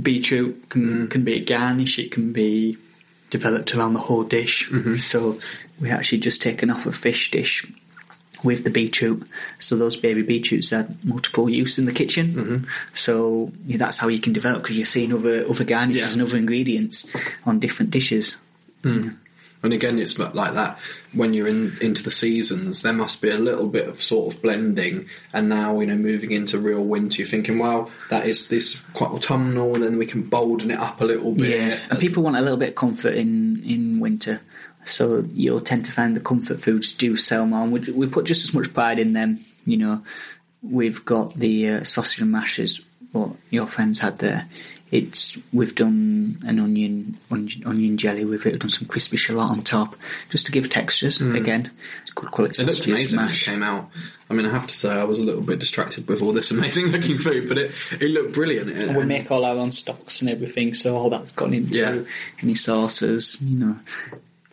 [0.00, 1.10] Beetroot can mm.
[1.10, 1.98] can be a garnish.
[1.98, 2.76] It can be
[3.30, 4.68] developed around the whole dish.
[4.70, 4.96] Mm-hmm.
[4.96, 5.38] So
[5.80, 7.66] we actually just taken off a fish dish
[8.44, 9.26] with the beetroot.
[9.58, 12.28] So those baby beetroots had multiple use in the kitchen.
[12.28, 12.64] Mm-hmm.
[12.92, 16.12] So yeah, that's how you can develop because you're seeing other other garnishes Yeah.
[16.12, 17.10] and other ingredients
[17.46, 18.36] on different dishes.
[18.82, 19.16] Mm.
[19.64, 20.78] And again, it's like that.
[21.14, 24.42] When you're in into the seasons, there must be a little bit of sort of
[24.42, 25.08] blending.
[25.32, 29.10] And now, you know, moving into real winter, you're thinking, well, that is this quite
[29.10, 31.58] autumnal, then we can bolden it up a little bit.
[31.58, 34.42] Yeah, and people want a little bit of comfort in in winter,
[34.84, 37.62] so you'll tend to find the comfort foods do sell more.
[37.62, 39.42] And we, we put just as much pride in them.
[39.64, 40.02] You know,
[40.62, 42.80] we've got the uh, sausage and mashes.
[43.14, 44.46] What your friends had there.
[44.90, 48.50] It's we've done an onion onion, onion jelly with it.
[48.52, 49.96] We've done some crispy shallot on top,
[50.30, 51.18] just to give textures.
[51.18, 51.36] Mm.
[51.36, 51.70] Again,
[52.02, 53.46] it's good quality It looked amazing when it mash.
[53.46, 53.88] came out.
[54.30, 56.50] I mean, I have to say, I was a little bit distracted with all this
[56.50, 58.70] amazing looking food, but it, it looked brilliant.
[58.70, 61.78] It- And we make all our own stocks and everything, so all that's gone into
[61.78, 62.02] Yeah.
[62.42, 63.38] any sauces.
[63.40, 63.78] You know,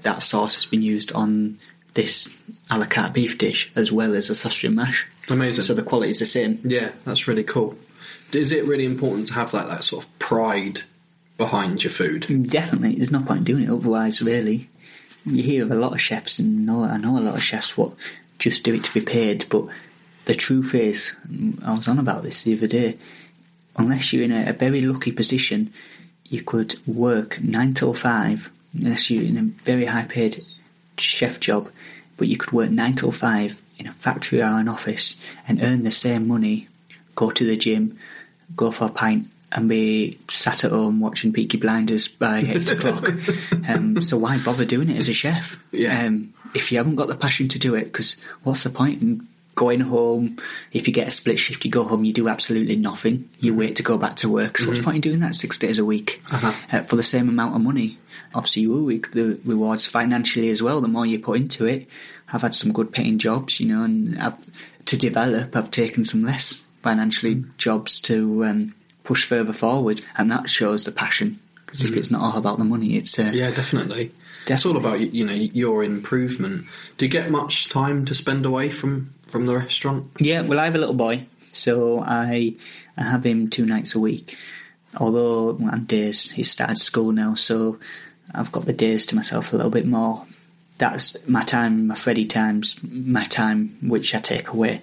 [0.04, 1.58] that sauce has been used on
[1.94, 2.36] this
[2.70, 5.08] a la carte beef dish as well as a sausage and mash.
[5.30, 5.64] Amazing.
[5.66, 6.60] So the quality is the same.
[6.64, 7.76] Yeah, that's really cool.
[8.34, 10.82] Is it really important to have like that sort of pride
[11.38, 12.28] behind your food?
[12.50, 14.22] Definitely, there's no point in doing it otherwise.
[14.22, 14.70] Really,
[15.26, 17.78] you hear of a lot of chefs, and know, I know a lot of chefs
[17.78, 17.94] what
[18.40, 19.46] just do it to be paid.
[19.50, 19.66] But
[20.26, 22.98] the truth is, mm, I was on about this the other day.
[23.78, 25.74] Unless you're in a, a very lucky position,
[26.26, 28.50] you could work nine till five.
[28.78, 30.46] Unless you're in a very high paid
[30.98, 31.70] chef job,
[32.18, 35.16] but you could work nine till five in a factory or an office
[35.48, 36.68] and earn the same money,
[37.16, 37.98] go to the gym,
[38.56, 43.10] go for a pint, and be sat at home watching Peaky Blinders by eight o'clock.
[43.68, 45.58] Um, so why bother doing it as a chef?
[45.72, 46.06] Yeah.
[46.06, 49.28] Um, if you haven't got the passion to do it, because what's the point in
[49.56, 50.38] going home?
[50.72, 53.30] If you get a split shift, you go home, you do absolutely nothing.
[53.40, 54.58] You wait to go back to work.
[54.58, 56.54] So what's the point in doing that six days a week Uh-huh.
[56.72, 57.98] uh, for the same amount of money?
[58.34, 60.80] Obviously, you will reap the rewards financially as well.
[60.82, 61.88] The more you put into it,
[62.32, 64.38] I've had some good paying jobs, you know, and I've,
[64.86, 70.50] to develop, I've taken some less financially jobs to um, push further forward, and that
[70.50, 71.40] shows the passion.
[71.66, 74.12] Because if it's not all about the money, it's uh, Yeah, definitely.
[74.48, 76.68] It's all about you know your improvement.
[76.98, 80.12] Do you get much time to spend away from from the restaurant?
[80.20, 82.56] Yeah, well, I have a little boy, so I
[82.98, 84.38] I have him two nights a week.
[84.98, 87.80] Although and days he's started school now, so
[88.34, 90.26] I've got the days to myself a little bit more.
[90.78, 94.82] That's my time, my Freddie times, my time which I take away.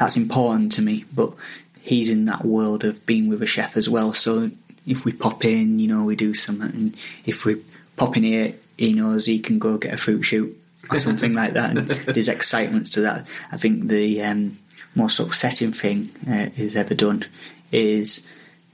[0.00, 1.34] That's important to me, but
[1.82, 4.14] he's in that world of being with a chef as well.
[4.14, 4.50] So
[4.86, 6.70] if we pop in, you know, we do something.
[6.70, 6.96] And
[7.26, 7.62] if we
[7.98, 10.58] pop in here, he knows he can go get a fruit shoot
[10.90, 11.76] or something like that.
[11.76, 13.26] And there's excitement to that.
[13.52, 14.58] I think the um,
[14.94, 17.26] most upsetting thing uh, he's ever done
[17.70, 18.26] is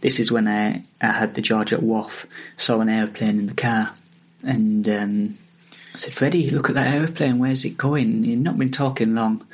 [0.02, 2.24] this is when I, I had the George at Wath,
[2.56, 3.90] saw an aeroplane in the car,
[4.44, 5.38] and um,
[5.92, 8.22] I said, Freddie, look at that aeroplane, where's it going?
[8.22, 9.44] He'd not been talking long,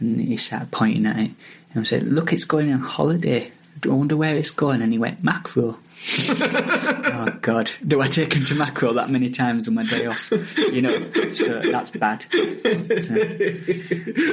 [0.00, 1.30] and he started pointing at it,
[1.74, 3.50] and I said, look, it's going on holiday.
[3.84, 5.76] I wonder where it's going, and he went, Makro.
[6.40, 7.70] oh God!
[7.86, 10.32] Do I take him to Makro that many times on my day off?
[10.56, 12.24] You know, so that's bad.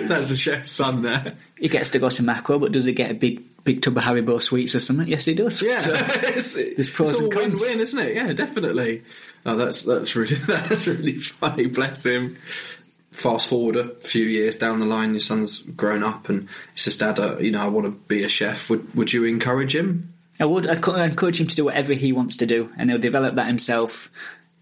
[0.08, 1.36] That's a chef's son there.
[1.58, 4.04] He gets to go to Makro, but does he get a big, big tub of
[4.04, 5.08] Haribo sweets or something?
[5.08, 5.62] Yes, he does.
[5.62, 7.62] Yeah, So- it's, there's pros it's and cons.
[7.62, 8.16] win-win, isn't it?
[8.16, 9.04] Yeah, definitely.
[9.46, 11.68] Oh, that's that's really that's really funny.
[11.68, 12.38] Bless him.
[13.16, 16.98] Fast forward a few years down the line, your son's grown up, and he says,
[16.98, 20.14] "Dad, uh, you know, I want to be a chef." Would would you encourage him?
[20.38, 20.68] I would.
[20.68, 24.12] I'd encourage him to do whatever he wants to do, and he'll develop that himself.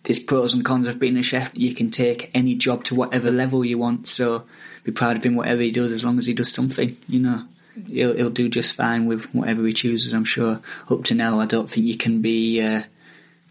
[0.03, 1.49] There's pros and cons of being a chef.
[1.55, 4.07] You can take any job to whatever level you want.
[4.07, 4.43] So
[4.83, 6.95] be proud of him, whatever he does, as long as he does something.
[7.07, 7.45] You know,
[7.87, 10.13] he'll he'll do just fine with whatever he chooses.
[10.13, 10.61] I'm sure.
[10.91, 12.83] Up to now, I don't think you can be uh,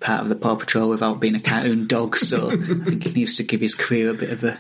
[0.03, 2.17] part of the Paw Patrol without being a cartoon dog.
[2.17, 4.59] So I think he needs to give his career a bit of a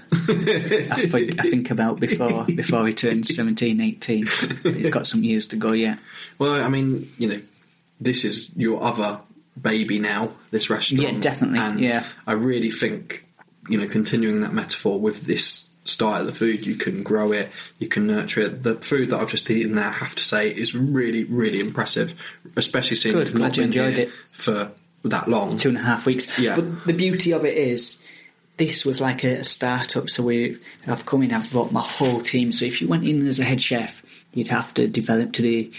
[0.90, 4.26] I think, I think about before before he turns 17, 18.
[4.62, 5.98] He's got some years to go yet.
[6.38, 7.40] Well, I mean, you know,
[8.00, 9.20] this is your other
[9.60, 10.32] baby now.
[10.50, 12.04] This restaurant, Yeah, definitely, And yeah.
[12.26, 13.26] I really think,
[13.68, 17.48] you know, continuing that metaphor with this style of the food, you can grow it,
[17.78, 18.62] you can nurture it.
[18.62, 22.14] The food that I've just eaten there, I have to say, is really, really impressive.
[22.56, 24.10] Especially seeing Good, glad you enjoyed it.
[24.30, 24.70] for
[25.04, 25.56] that long.
[25.56, 26.38] two and a half weeks.
[26.38, 26.56] Yeah.
[26.56, 28.04] But the beauty of it is,
[28.56, 30.10] this was like a, startup.
[30.10, 32.52] So we, I've come in, I've brought my whole team.
[32.52, 34.02] So if you went in as a head chef,
[34.34, 35.72] you'd have to develop to the,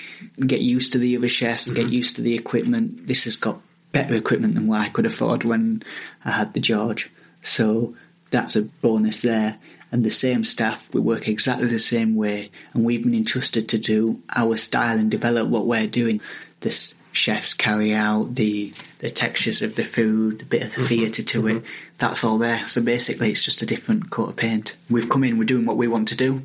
[0.46, 1.94] get used to the other chefs, get mm-hmm.
[1.94, 3.08] used to the equipment.
[3.08, 3.60] This has got
[3.92, 5.84] better equipment than what I could afford when
[6.26, 7.10] I had the George.
[7.42, 7.96] So
[8.32, 9.60] that's a bonus there.
[9.92, 13.78] And the same staff, we work exactly the same way, and we've been entrusted to
[13.78, 16.20] do our style and develop what we're doing.
[16.62, 20.78] The s- chefs carry out the the textures of the food, the bit of the
[20.78, 20.88] mm-hmm.
[20.88, 21.54] theatre to it.
[21.58, 21.68] Mm-hmm.
[21.98, 22.66] That's all there.
[22.68, 24.76] So basically, it's just a different coat of paint.
[24.90, 26.42] We've come in, we're doing what we want to do.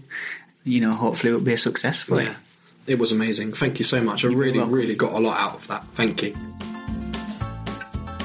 [0.64, 2.30] You know, hopefully, it'll be a success for Yeah.
[2.30, 2.36] it.
[2.86, 3.52] It was amazing.
[3.52, 4.24] Thank you so much.
[4.24, 4.74] I You're really, welcome.
[4.74, 5.84] really got a lot out of that.
[5.94, 6.34] Thank you.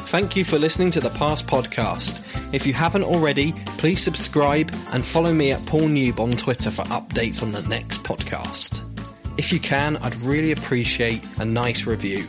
[0.08, 2.24] Thank you for listening to the Pass Podcast.
[2.54, 6.84] If you haven't already, please subscribe and follow me at Paul Newb on Twitter for
[6.84, 8.93] updates on the next podcast.
[9.36, 12.28] If you can, I'd really appreciate a nice review.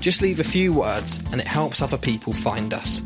[0.00, 3.00] Just leave a few words and it helps other people find us.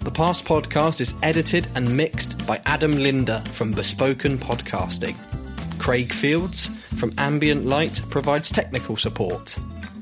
[0.00, 5.16] The Pass Podcast is edited and mixed by Adam Linder from Bespoken Podcasting.
[5.78, 9.56] Craig Fields from Ambient Light provides technical support.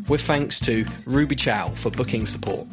[0.08, 2.66] With thanks to Ruby Chow for booking support.